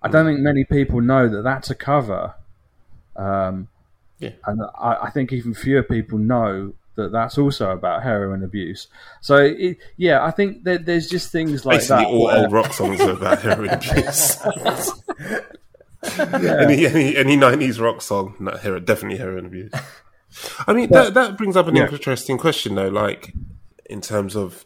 [0.00, 2.34] I don't think many people know that that's a cover.
[3.16, 3.68] Um,
[4.18, 4.30] yeah.
[4.46, 8.88] And I, I, think even fewer people know that that's also about heroin abuse.
[9.20, 12.10] So it, yeah, I think that there's just things like Basically that.
[12.10, 12.38] all where...
[12.38, 14.38] old rock songs are about heroin abuse.
[16.18, 16.56] yeah.
[16.60, 19.72] Any any any nineties rock song, not hero, definitely heroin abuse.
[20.66, 21.88] I mean that that brings up an yeah.
[21.88, 23.34] interesting question though, like
[23.86, 24.64] in terms of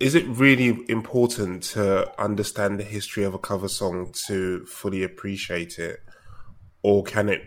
[0.00, 5.78] is it really important to understand the history of a cover song to fully appreciate
[5.78, 6.00] it,
[6.82, 7.42] or can it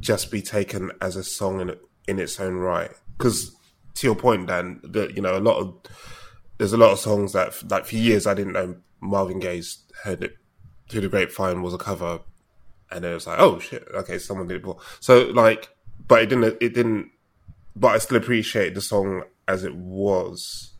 [0.00, 1.76] just be taken as a song in
[2.06, 2.90] in its own right?
[3.16, 3.54] Because
[3.94, 5.74] to your point, Dan, that you know a lot of
[6.58, 10.22] there's a lot of songs that like for years I didn't know Marvin Gaye's heard
[10.22, 10.36] it
[10.88, 12.20] through the grapevine was a cover,
[12.90, 14.80] and it was like oh shit, okay, someone did it before.
[15.00, 15.70] So like,
[16.06, 16.56] but it didn't.
[16.60, 17.10] It didn't.
[17.76, 20.74] But I still appreciate the song as it was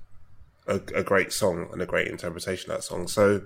[0.66, 3.08] a, a great song and a great interpretation of that song.
[3.08, 3.42] So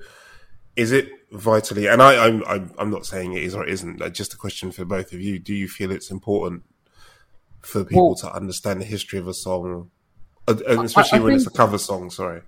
[0.77, 4.01] is it vitally and I, I'm, I'm I'm not saying it is or it isn't.
[4.13, 5.39] Just a question for both of you.
[5.39, 6.63] Do you feel it's important
[7.61, 9.91] for people well, to understand the history of a song,
[10.47, 12.11] uh, and especially I, I when think, it's a cover song.
[12.11, 12.43] Sorry.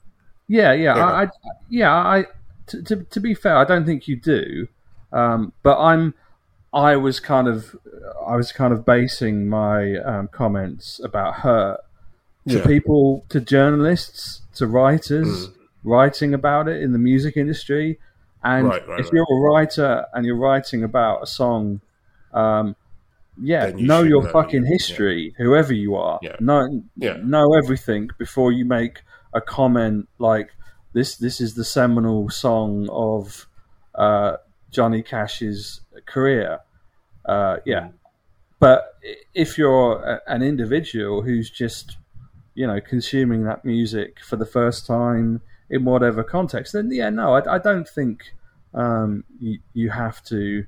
[0.49, 1.05] Yeah, yeah, yeah.
[1.05, 1.29] I, I,
[1.69, 1.95] yeah.
[1.95, 2.25] I
[2.67, 4.69] to, to, to be fair, I don't think you do,
[5.13, 6.15] um, but I'm.
[6.73, 7.75] I was kind of,
[8.25, 11.79] I was kind of basing my um, comments about her
[12.47, 12.65] to yeah.
[12.65, 15.55] people, to journalists, to writers mm.
[15.83, 17.99] writing about it in the music industry.
[18.45, 19.15] And right, right, if right.
[19.15, 21.81] you're a writer and you're writing about a song,
[22.33, 22.77] um,
[23.43, 25.45] yeah, you know your know, fucking history, yeah.
[25.45, 26.19] whoever you are.
[26.23, 26.37] Yeah.
[26.41, 27.17] Know yeah.
[27.23, 30.51] know everything before you make a comment like
[30.93, 31.17] this.
[31.17, 33.47] This is the seminal song of
[33.95, 34.37] uh,
[34.71, 36.61] Johnny Cash's career.
[37.25, 37.93] Uh, yeah, mm.
[38.59, 38.95] but
[39.35, 41.97] if you're a, an individual who's just
[42.55, 47.35] you know consuming that music for the first time in whatever context, then yeah, no,
[47.35, 48.33] I, I don't think
[48.75, 50.67] um, you, you have to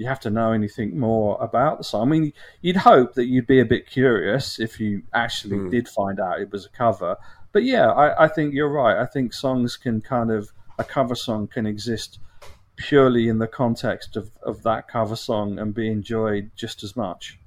[0.00, 2.08] you have to know anything more about the song.
[2.08, 2.32] I mean,
[2.62, 5.70] you'd hope that you'd be a bit curious if you actually mm.
[5.70, 7.18] did find out it was a cover.
[7.52, 8.96] But yeah, I, I, think you're right.
[8.96, 12.18] I think songs can kind of a cover song can exist
[12.76, 17.38] purely in the context of, of that cover song and be enjoyed just as much.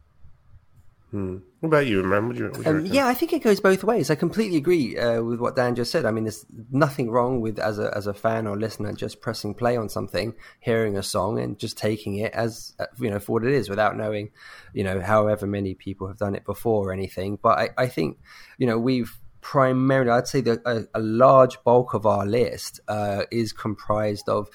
[1.14, 1.38] Hmm.
[1.60, 2.28] What about you, man?
[2.28, 4.10] Would you, would you um, yeah, I think it goes both ways.
[4.10, 6.06] I completely agree uh, with what Dan just said.
[6.06, 9.54] I mean, there's nothing wrong with as a as a fan or listener just pressing
[9.54, 13.34] play on something, hearing a song, and just taking it as uh, you know for
[13.34, 14.32] what it is, without knowing,
[14.74, 17.38] you know, however many people have done it before or anything.
[17.40, 18.18] But I, I think,
[18.58, 23.26] you know, we've primarily, I'd say that a, a large bulk of our list uh,
[23.30, 24.50] is comprised of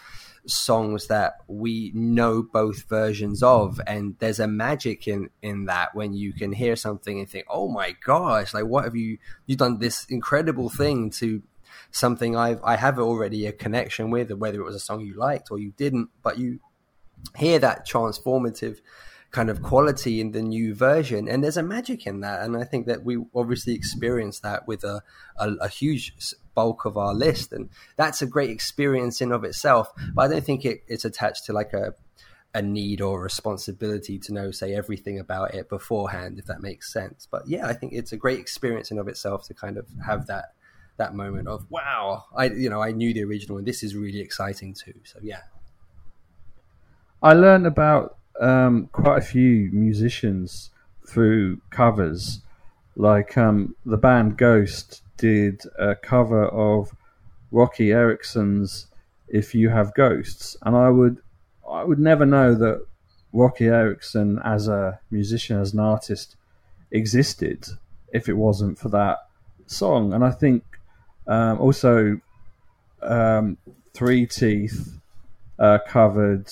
[0.48, 6.14] songs that we know both versions of and there's a magic in in that when
[6.14, 9.78] you can hear something and think oh my gosh like what have you you've done
[9.78, 11.42] this incredible thing to
[11.90, 15.50] something I've I have already a connection with whether it was a song you liked
[15.50, 16.60] or you didn't but you
[17.36, 18.78] hear that transformative
[19.30, 22.64] kind of quality in the new version and there's a magic in that and I
[22.64, 25.02] think that we obviously experienced that with a,
[25.36, 26.14] a, a huge
[26.58, 29.92] bulk of our list, and that's a great experience in of itself.
[30.12, 31.94] But I don't think it, it's attached to like a
[32.54, 37.28] a need or responsibility to know say everything about it beforehand if that makes sense
[37.30, 40.26] but yeah i think it's a great experience in of itself to kind of have
[40.28, 40.54] that
[40.96, 44.20] that moment of wow i you know i knew the original and this is really
[44.20, 45.42] exciting too so yeah
[47.22, 50.70] i learned about um, quite a few musicians
[51.06, 52.40] through covers
[52.96, 56.94] like um, the band ghost did a cover of
[57.50, 58.86] Roky Erickson's
[59.28, 61.18] "If You Have Ghosts," and I would
[61.70, 62.86] I would never know that
[63.32, 66.36] Roky Erickson as a musician, as an artist,
[66.90, 67.66] existed
[68.12, 69.18] if it wasn't for that
[69.66, 70.14] song.
[70.14, 70.64] And I think
[71.26, 72.20] um, also
[73.02, 73.58] um,
[73.92, 74.98] Three Teeth
[75.58, 76.48] uh, covered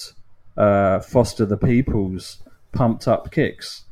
[0.56, 2.42] uh, Foster the People's
[2.72, 3.84] "Pumped Up Kicks,"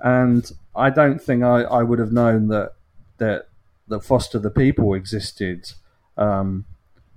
[0.00, 2.72] and I don't think I, I would have known that
[3.18, 3.48] that
[3.88, 5.72] that Foster the People existed
[6.16, 6.64] um,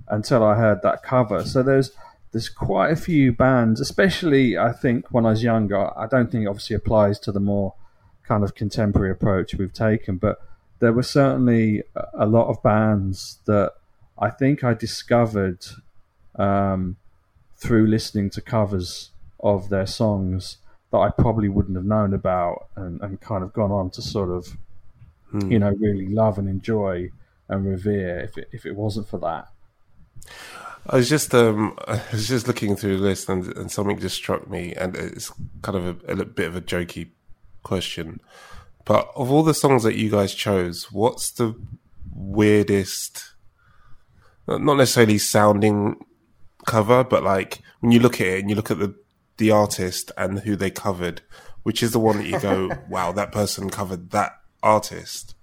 [0.07, 1.43] until I heard that cover.
[1.43, 1.91] So there's
[2.31, 5.97] there's quite a few bands, especially I think when I was younger.
[5.97, 7.73] I don't think it obviously applies to the more
[8.25, 10.39] kind of contemporary approach we've taken, but
[10.79, 13.73] there were certainly a lot of bands that
[14.17, 15.65] I think I discovered
[16.35, 16.97] um,
[17.57, 20.57] through listening to covers of their songs
[20.91, 24.29] that I probably wouldn't have known about and, and kind of gone on to sort
[24.29, 24.57] of,
[25.31, 25.51] Hmm.
[25.51, 27.09] you know, really love and enjoy
[27.47, 29.47] and revere if it, if it wasn't for that.
[30.87, 34.15] I was just um, I was just looking through the list, and, and something just
[34.15, 37.11] struck me, and it's kind of a, a little bit of a jokey
[37.63, 38.19] question.
[38.83, 41.55] But of all the songs that you guys chose, what's the
[42.13, 43.33] weirdest?
[44.47, 46.03] Not necessarily sounding
[46.65, 48.95] cover, but like when you look at it and you look at the
[49.37, 51.21] the artist and who they covered,
[51.63, 55.35] which is the one that you go, "Wow, that person covered that artist."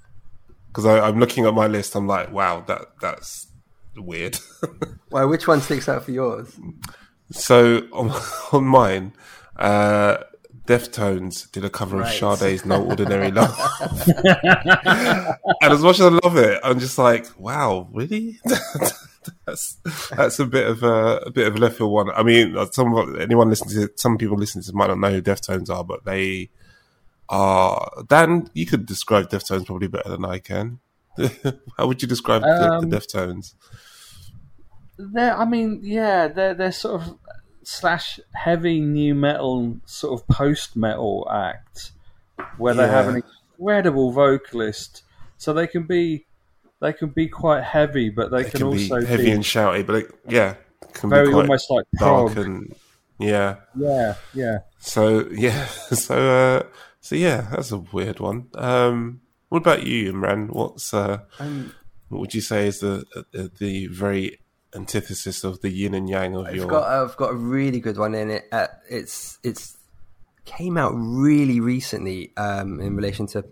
[0.68, 3.46] Because I'm looking at my list, I'm like, "Wow, that that's
[3.96, 4.38] weird."
[5.10, 6.54] Well, which one sticks out for yours?
[7.30, 8.10] So on,
[8.52, 9.14] on mine,
[9.56, 10.18] uh,
[10.66, 12.22] Deftones did a cover Right.
[12.22, 13.56] of Sade's "No Ordinary Love,"
[14.52, 18.38] and as much as I love it, I'm just like, wow, really?
[19.46, 19.78] that's
[20.10, 22.10] that's a bit of a, a bit of a left field one.
[22.10, 25.70] I mean, some anyone listening to some people listening to might not know who Deftones
[25.70, 26.50] are, but they
[27.28, 27.90] are.
[28.08, 30.80] Dan, you could describe Deftones probably better than I can.
[31.76, 33.54] How would you describe the, Um, the Deftones?
[34.98, 37.18] They're, I mean, yeah, they're they're sort of
[37.62, 41.92] slash heavy new metal sort of post metal act
[42.56, 43.22] where they have an
[43.58, 45.02] incredible vocalist,
[45.36, 46.26] so they can be
[46.80, 49.42] they can be quite heavy, but they, It can, can also be heavy be and
[49.44, 50.54] shouty, but it, yeah,
[50.94, 52.46] can very be almost like dark prog.
[52.46, 52.74] and
[53.18, 53.56] yeah.
[53.76, 54.58] Yeah, yeah.
[54.78, 56.62] So yeah, so uh,
[57.08, 58.48] so yeah, that's a weird one.
[58.54, 60.50] Um, what about you, Imran?
[60.50, 61.72] What's uh, Um,
[62.10, 64.40] what would you say is the uh, the very
[64.76, 66.66] antithesis of the yin and yang of I've your?
[66.66, 68.44] got I've got a really good one in it.
[68.52, 69.78] Uh, it's it's
[70.44, 73.42] came out really recently um, in relation to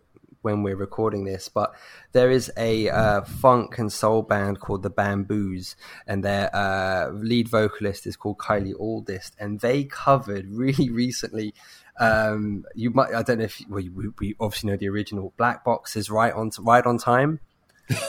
[0.43, 1.73] when we're recording this, but
[2.13, 5.77] there is a uh, funk and soul band called the Bamboos,
[6.07, 11.55] and their uh, lead vocalist is called Kylie Auldist, and they covered really recently.
[11.99, 15.65] Um, you might I don't know if well, we, we obviously know the original Black
[15.65, 17.41] Box is right on Ride on Time.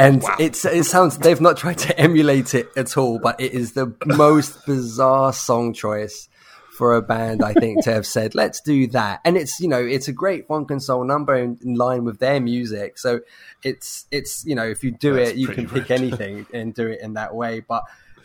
[0.00, 3.72] And it's it sounds they've not tried to emulate it at all, but it is
[3.72, 6.28] the most bizarre song choice
[6.78, 9.20] for a band I think to have said let's do that.
[9.26, 12.18] And it's you know it's a great funk and soul number in, in line with
[12.18, 12.96] their music.
[12.96, 13.20] So
[13.62, 16.86] it's it's you know if you do That's it you can pick anything and do
[16.86, 17.60] it in that way.
[17.60, 17.82] But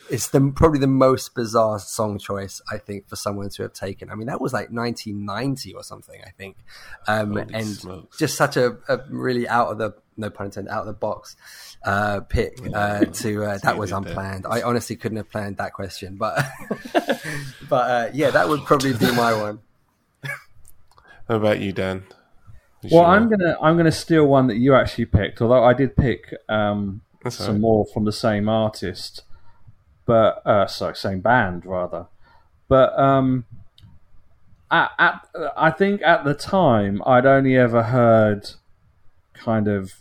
[0.09, 4.09] it's the probably the most bizarre song choice I think for someone to have taken.
[4.09, 6.57] I mean that was like 1990 or something I think,
[7.07, 8.17] um, and smokes.
[8.17, 11.35] just such a, a really out of the no pun intended out of the box
[11.83, 14.11] uh, pick uh, to uh, that was you did there.
[14.11, 14.45] unplanned.
[14.49, 16.43] I honestly couldn't have planned that question, but
[17.69, 19.59] but uh, yeah, that would probably be my one.
[21.27, 22.03] How about you, Dan?
[22.81, 25.73] Who's Well, your- I'm gonna I'm gonna steal one that you actually picked, although I
[25.73, 27.59] did pick um, some right.
[27.61, 29.23] more from the same artist,
[30.05, 32.07] but uh, sorry, same band rather.
[32.67, 33.45] But um,
[34.71, 38.51] at, at I think at the time I'd only ever heard
[39.33, 39.95] kind of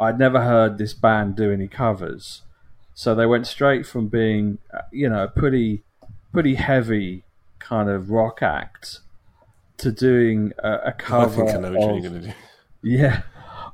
[0.00, 2.42] I'd never heard this band do any covers,
[2.94, 5.82] so they went straight from being uh, you know a pretty
[6.32, 7.24] pretty heavy
[7.58, 9.00] kind of rock act
[9.78, 12.34] to doing a cover think I know what of, you're going to do.
[12.82, 13.22] yeah,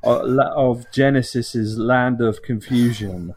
[0.03, 3.35] of of Genesis's Land of Confusion,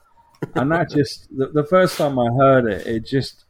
[0.56, 3.44] and that just the, the first time I heard it, it just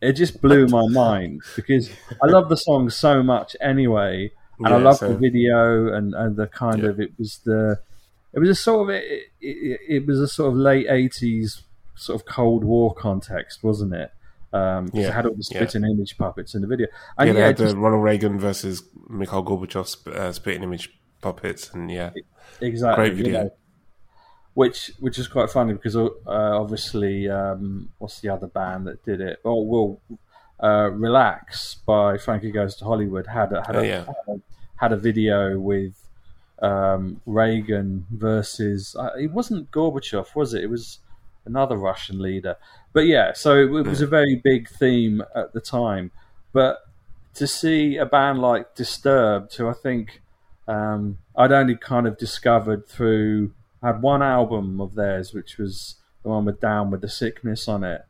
[0.00, 1.90] it just blew my mind because
[2.22, 6.36] I love the song so much anyway, and I love so- the video and, and
[6.36, 6.90] the kind Yeah.
[6.90, 7.80] of it was the
[8.32, 9.04] it was a sort of it,
[9.40, 11.62] it, it, was a sort of late eighties
[11.96, 14.12] sort of Cold War context, wasn't it?
[14.52, 15.58] Um, Yeah, it had all the yeah.
[15.60, 18.38] spitting image puppets in the video, Yeah, and they yeah, had just- the Ronald Reagan
[18.38, 20.90] versus Mikhail Gorbachev uh, spitting image
[21.20, 22.10] puppets, and yeah,
[22.60, 23.38] exactly great video.
[23.38, 23.50] you know.
[24.58, 29.20] Which which is quite funny because uh, obviously um, what's the other band that did
[29.20, 29.38] it?
[29.44, 30.00] Oh, well,
[30.58, 34.04] uh, "Relax" by Frankie Goes to Hollywood had a, had, Oh, a, yeah.
[34.06, 34.40] had a
[34.82, 35.94] had a video with
[36.60, 40.64] um, Reagan versus uh, it wasn't Gorbachev, was it?
[40.64, 40.98] It was
[41.44, 42.56] another Russian leader.
[42.92, 46.10] But yeah, so it, it was a very big theme at the time.
[46.52, 46.78] But
[47.34, 50.20] to see a band like Disturbed, who I think
[50.66, 53.52] um, I'd only kind of discovered through
[53.82, 57.84] had one album of theirs, which was the one with Down with the Sickness on
[57.84, 58.04] it,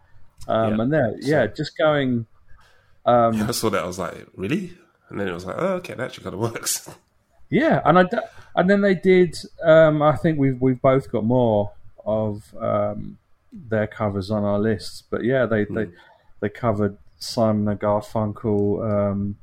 [0.49, 0.83] um, Yeah.
[0.83, 2.27] and there, yeah, just going.
[3.07, 3.83] Um, I saw that.
[3.83, 4.73] I was like, really?
[5.11, 6.89] and then it was like, oh, okay, that actually kind of works.
[7.51, 8.19] Yeah, and I d-
[8.57, 9.35] and then they did.
[9.64, 11.73] Um, I think we've we've both got more
[12.05, 13.16] of um,
[13.51, 15.87] their covers on our lists, but yeah, they they
[16.41, 18.85] they covered Simon and Garfunkel.
[19.12, 19.37] Um,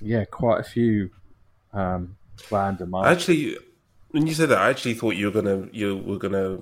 [0.00, 1.10] yeah, quite a few
[1.72, 2.16] um,
[2.52, 2.94] random.
[2.94, 3.28] artists.
[3.28, 3.56] Actually,
[4.12, 6.58] when you said that, I actually thought you were gonna you were gonna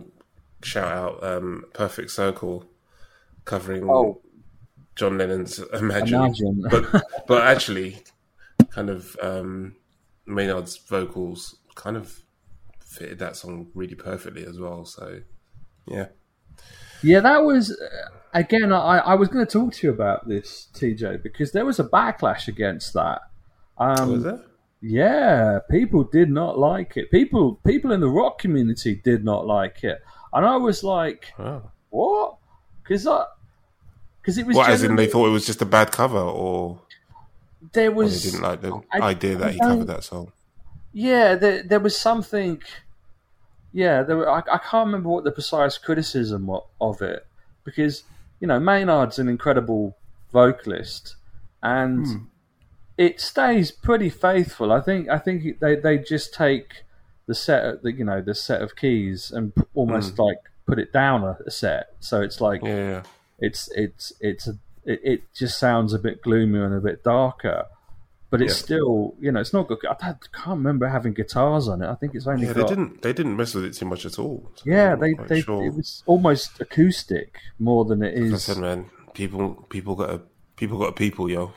[0.62, 2.64] shout out um, "Perfect Circle,"
[3.44, 4.20] covering Oh.
[4.96, 6.62] John Lennon's "Imagine,", Imagine.
[6.70, 7.98] but but actually,
[8.70, 9.76] kind of um,
[10.26, 12.22] Maynard's vocals kind of
[12.80, 14.84] fitted that song really perfectly as well.
[14.84, 15.20] So,
[15.86, 16.06] yeah,
[17.02, 18.72] Yeah, that was uh, again.
[18.72, 21.84] I, I was going to talk to you about this, TJ, because there was a
[21.84, 23.22] backlash against that.
[23.78, 24.40] Um, was it?
[24.82, 27.10] Yeah, people did not like it.
[27.10, 30.02] People, people in the rock community did not like it,
[30.32, 31.62] and I was like, Oh.
[31.90, 32.36] "What?"
[32.82, 33.06] Because
[34.22, 36.80] because it was What, as in they thought it was just a bad cover, or,
[37.72, 40.32] there or was they didn't like the I- idea that he covered that song?
[40.92, 42.62] Yeah, there, there was something.
[43.72, 46.50] Yeah, there were, I, I can't remember what the precise criticism
[46.80, 47.24] of it
[47.64, 48.02] because
[48.40, 49.96] you know Maynard's an incredible
[50.32, 51.16] vocalist,
[51.62, 52.16] and Hmm.
[53.00, 54.70] It stays pretty faithful.
[54.72, 56.84] I think I think they they just take
[57.26, 60.22] the set of, the you know the set of keys and p- almost hmm.
[60.22, 62.62] like put it down a, a set, so it's like.
[62.62, 63.02] Yeah,
[63.40, 67.64] it's it's it's a, it, it just sounds a bit gloomier and a bit darker.
[68.28, 68.64] But it's Yeah.
[68.64, 69.78] still, you know, it's not good.
[69.88, 71.88] I can't remember having guitars on it.
[71.88, 72.52] I think it's only yeah.
[72.52, 74.48] They didn't they didn't mess with it too much at all.
[74.54, 75.64] so yeah, they they sure.
[75.64, 78.30] it was almost acoustic more than it is.
[78.30, 80.20] Like I said, man, people people got a
[80.56, 81.54] people got a people, yo.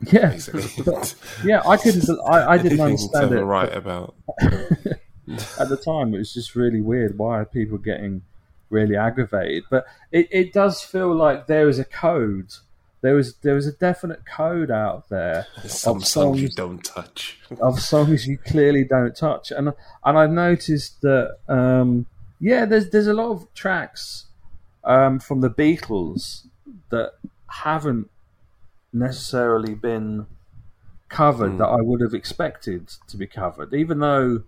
[0.00, 0.38] Yeah,
[1.44, 1.62] yeah.
[1.66, 2.08] I couldn't.
[2.28, 6.14] I, I didn't understand it Right about at the time.
[6.14, 7.18] It was just really weird.
[7.18, 8.22] Why are people getting
[8.68, 9.64] really aggravated?
[9.70, 12.52] But it, it does feel like there is a code.
[13.00, 17.38] There was there was a definite code out there some of songs you don't touch.
[17.60, 19.72] of songs you clearly don't touch, and
[20.04, 22.06] and I've noticed that um,
[22.40, 24.26] yeah, there's there's a lot of tracks
[24.84, 26.46] um, from the Beatles
[26.90, 27.12] that
[27.48, 28.10] haven't
[28.98, 30.26] necessarily been
[31.08, 31.58] covered Hmm.
[31.58, 34.42] that I would have expected to be covered, even though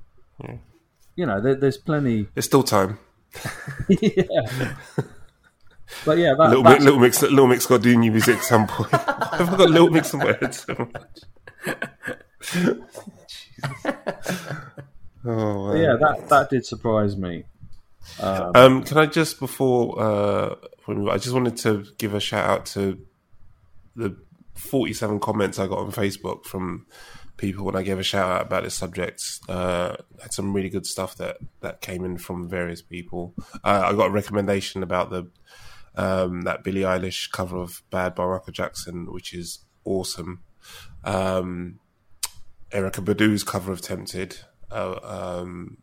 [1.16, 2.28] you know there, there's plenty.
[2.34, 2.98] There's still time.
[3.88, 4.74] yeah.
[6.04, 8.36] But yeah, that, little, that's- Mix, little mix, little mix got to do new music
[8.38, 8.90] at some point.
[8.92, 11.20] I've got little mix in my head so much.
[15.24, 17.44] oh, yeah, that that did surprise me.
[18.20, 20.54] Um, Um, can I just before uh,
[21.10, 22.98] I just wanted to give a shout out to
[23.96, 24.16] the
[24.58, 26.86] 47 comments I got on Facebook from
[27.36, 29.22] people when I gave a shout out about this subject.
[29.48, 33.34] Uh, had some really good stuff that that came in from various people.
[33.64, 35.30] Uh, I got a recommendation about the
[35.94, 40.42] um, that Billie Eilish cover of "Bad" by Michael Jackson, which is awesome.
[41.04, 41.78] Um,
[42.72, 44.38] Erykah Badu's cover of "Tempted."
[44.70, 45.78] Uh, um,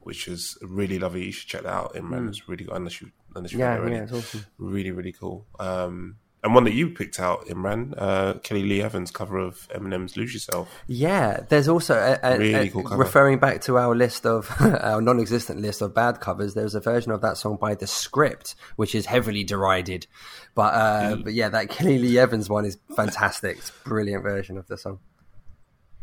[0.00, 1.26] which is really lovely.
[1.26, 1.94] You should check that out.
[1.94, 2.28] Imran Mm.
[2.28, 2.74] It's really good.
[2.74, 4.46] Unless you, unless you Yeah, yeah, it's awesome.
[4.58, 5.46] Really, really cool.
[5.60, 10.32] Um, and one that you picked out, Imran, uh, Kellylee Evans' cover of Eminem's "Lose
[10.34, 12.96] Yourself." Yeah, there's also a, a, Really a- cool cover.
[13.02, 16.54] referring back to our list of our non-existent list of bad covers.
[16.54, 20.06] There's a version of that song by The Script, which is heavily derided.
[20.54, 21.24] But uh, Mm.
[21.24, 23.58] but yeah, that Kellylee Evans one is fantastic.
[23.58, 24.98] It's a brilliant version of the song.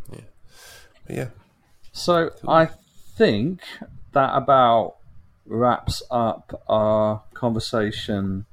[0.09, 0.21] But
[1.09, 1.27] yeah,
[1.91, 2.65] So I
[3.17, 3.61] think
[4.13, 4.95] that about
[5.45, 8.45] wraps up our conversation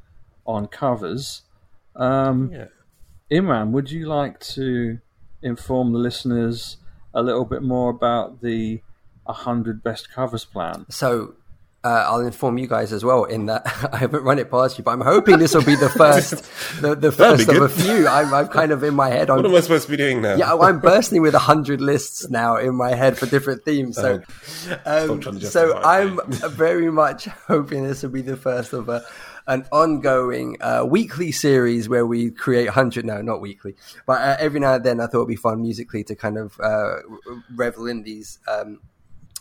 [0.47, 1.43] on covers.
[1.97, 2.67] Um, Yeah.
[3.31, 4.99] Imran, would you like to
[5.43, 6.77] inform the listeners
[7.15, 8.83] a little bit more about the
[9.25, 10.87] 100 best covers plan?
[10.91, 11.35] So
[11.83, 13.25] uh, I'll inform you guys as well.
[13.25, 13.63] In that
[13.93, 16.31] I haven't run it past you, but I'm hoping this will be the first,
[16.81, 18.07] the, the first of a few.
[18.07, 20.23] I'm, I'm kind of in my head on what am I supposed to be doing
[20.23, 20.37] now?
[20.37, 23.97] Yeah, I'm bursting with a hundred lists now in my head for different themes.
[23.97, 24.21] So,
[24.85, 26.21] Oh, um, so I'm
[26.51, 29.05] very much hoping this will be the first of a
[29.47, 33.05] an ongoing uh, weekly series where we create hundred.
[33.05, 33.75] No, not weekly,
[34.07, 36.59] but uh, every now and then I thought it'd be fun musically to kind of
[36.61, 36.97] uh,
[37.55, 38.39] revel in these.
[38.49, 38.81] Um,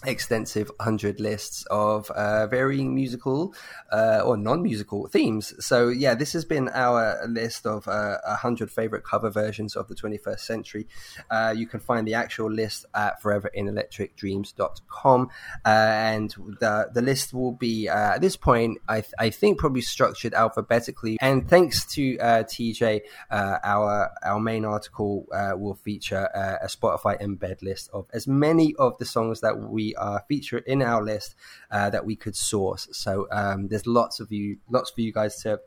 [0.03, 3.53] extensive 100 lists of uh, varying musical
[3.91, 5.53] uh, or non-musical themes.
[5.65, 9.95] So yeah this has been our list of uh, 100 favorite cover versions of the
[9.95, 10.87] 21st century.
[11.29, 15.29] Uh, you can find the actual list at foreverinelectricdreams.com
[15.65, 19.59] uh, and the, the list will be uh, at this point I, th- I think
[19.59, 21.17] probably structured alphabetically.
[21.21, 23.01] And thanks to uh, TJ
[23.31, 28.97] uh, our our main article will feature a Spotify embed list of as many of
[28.97, 31.35] the songs that we are featured in our list
[31.71, 35.41] uh, that we could source so um, there's lots of you lots for you guys
[35.41, 35.59] to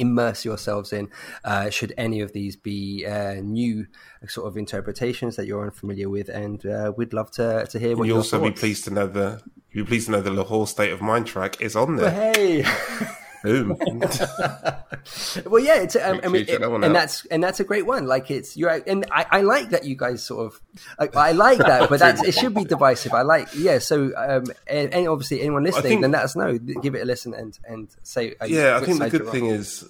[0.00, 1.08] immerse yourselves in.
[1.44, 3.84] Uh, should any of these be uh, new
[4.28, 8.06] sort of interpretations that you're unfamiliar with, and uh, we'd love to to hear what
[8.06, 10.92] your also be pleased to know the you'll be pleased to know the Lahore State
[10.92, 12.32] of Mind track is on Well, there.
[12.32, 12.64] hey.
[13.42, 13.76] Boom.
[15.46, 17.00] well, yeah, it's um, I mean, sure you check that one and out.
[17.00, 18.06] that's and that's a great one.
[18.06, 20.60] Like it's you're and I, I like that you guys sort of
[20.98, 23.12] like, I like that, but that's it should be divisive.
[23.12, 23.78] I like yeah.
[23.78, 26.58] So um, and, and obviously anyone listening, think- then let us know.
[26.58, 29.88] Give it a listen and and say uh, yeah, I think the good thing is,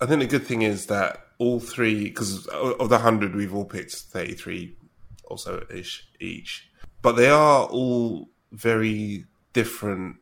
[0.00, 3.64] I think the good thing is that all three, because of the hundred, we've all
[3.64, 4.76] picked thirty-three
[5.24, 6.68] or so ish each,
[7.02, 10.16] but they are all very different.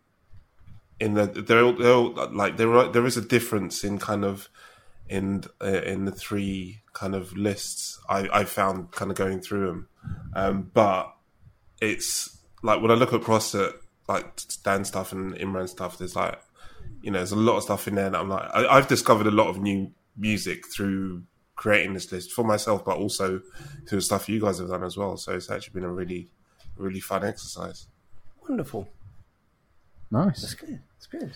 [1.00, 4.48] In that they're they're all like there there is a difference in kind of
[5.08, 9.66] in uh, in the three kind of lists I, I found kind of going through
[9.66, 9.88] them,
[10.34, 11.14] um, but
[11.80, 13.74] it's like when I look across at
[14.08, 16.40] like Dan stuff and Imran stuff, there's like
[17.02, 19.26] you know, there's a lot of stuff in there that I'm like, I, I've discovered
[19.26, 21.22] a lot of new music through
[21.54, 23.40] creating this list for myself, but also
[23.86, 25.16] through the stuff you guys have done as well.
[25.16, 26.28] So it's actually been a really,
[26.76, 27.86] really fun exercise.
[28.48, 28.88] wonderful.
[30.10, 30.40] Nice.
[30.42, 30.80] That's good.
[30.96, 31.32] That's good.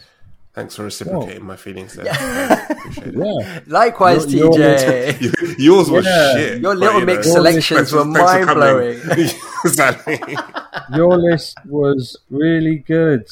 [0.55, 2.05] Thanks for reciprocating my feelings there.
[2.05, 2.75] Yeah.
[3.11, 3.61] Yeah.
[3.67, 5.21] Likewise, Your- TJ.
[5.41, 6.33] You- Yours was Yeah.
[6.35, 6.61] shit.
[6.61, 9.01] Your but, little you mix know, selections were mind blowing.
[9.65, 10.21] exactly.
[10.95, 13.27] Your list was really good.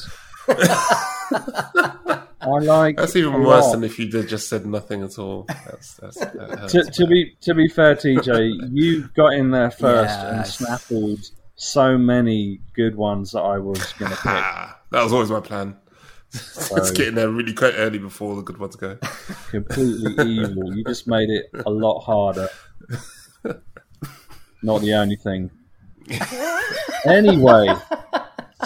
[2.43, 2.97] I like.
[2.97, 3.73] That's even a worse lot.
[3.73, 5.45] than if you did just said nothing at all.
[5.47, 6.17] That's, that's,
[6.71, 10.33] to, to be to be fair, TJ, you got in there first Yes.
[10.33, 11.19] and snaffled
[11.55, 14.75] so many good ones that I was going to pick.
[14.91, 15.77] That was always my plan.
[16.31, 18.97] Just getting there really quite early before the good ones go.
[19.49, 20.73] Completely evil.
[20.73, 22.47] You just made it a lot harder.
[24.63, 25.51] Not the only thing.
[27.05, 27.67] Anyway,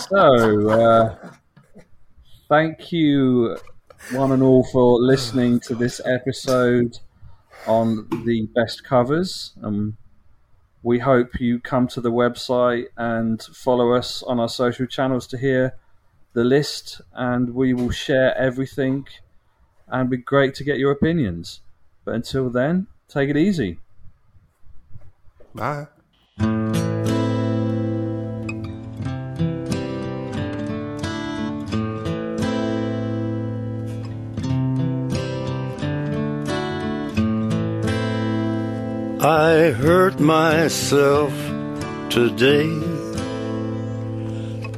[0.10, 1.16] so uh,
[2.50, 3.56] thank you,
[4.12, 7.00] one and all, for listening to this episode
[7.66, 9.54] on the best covers.
[9.64, 9.96] Um,
[10.84, 15.38] we hope you come to the website and follow us on our social channels to
[15.38, 15.78] hear
[16.36, 19.08] the list, and we will share everything.
[19.88, 21.62] And be great to get your opinions.
[22.04, 23.80] But until then, take it easy.
[25.54, 25.88] Bye.
[39.22, 41.34] I hurt myself
[42.10, 42.95] today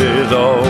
[0.00, 0.69] it all.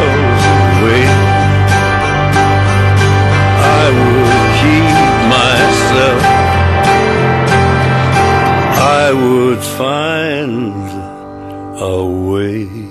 [9.21, 10.73] would find
[11.79, 12.90] a way.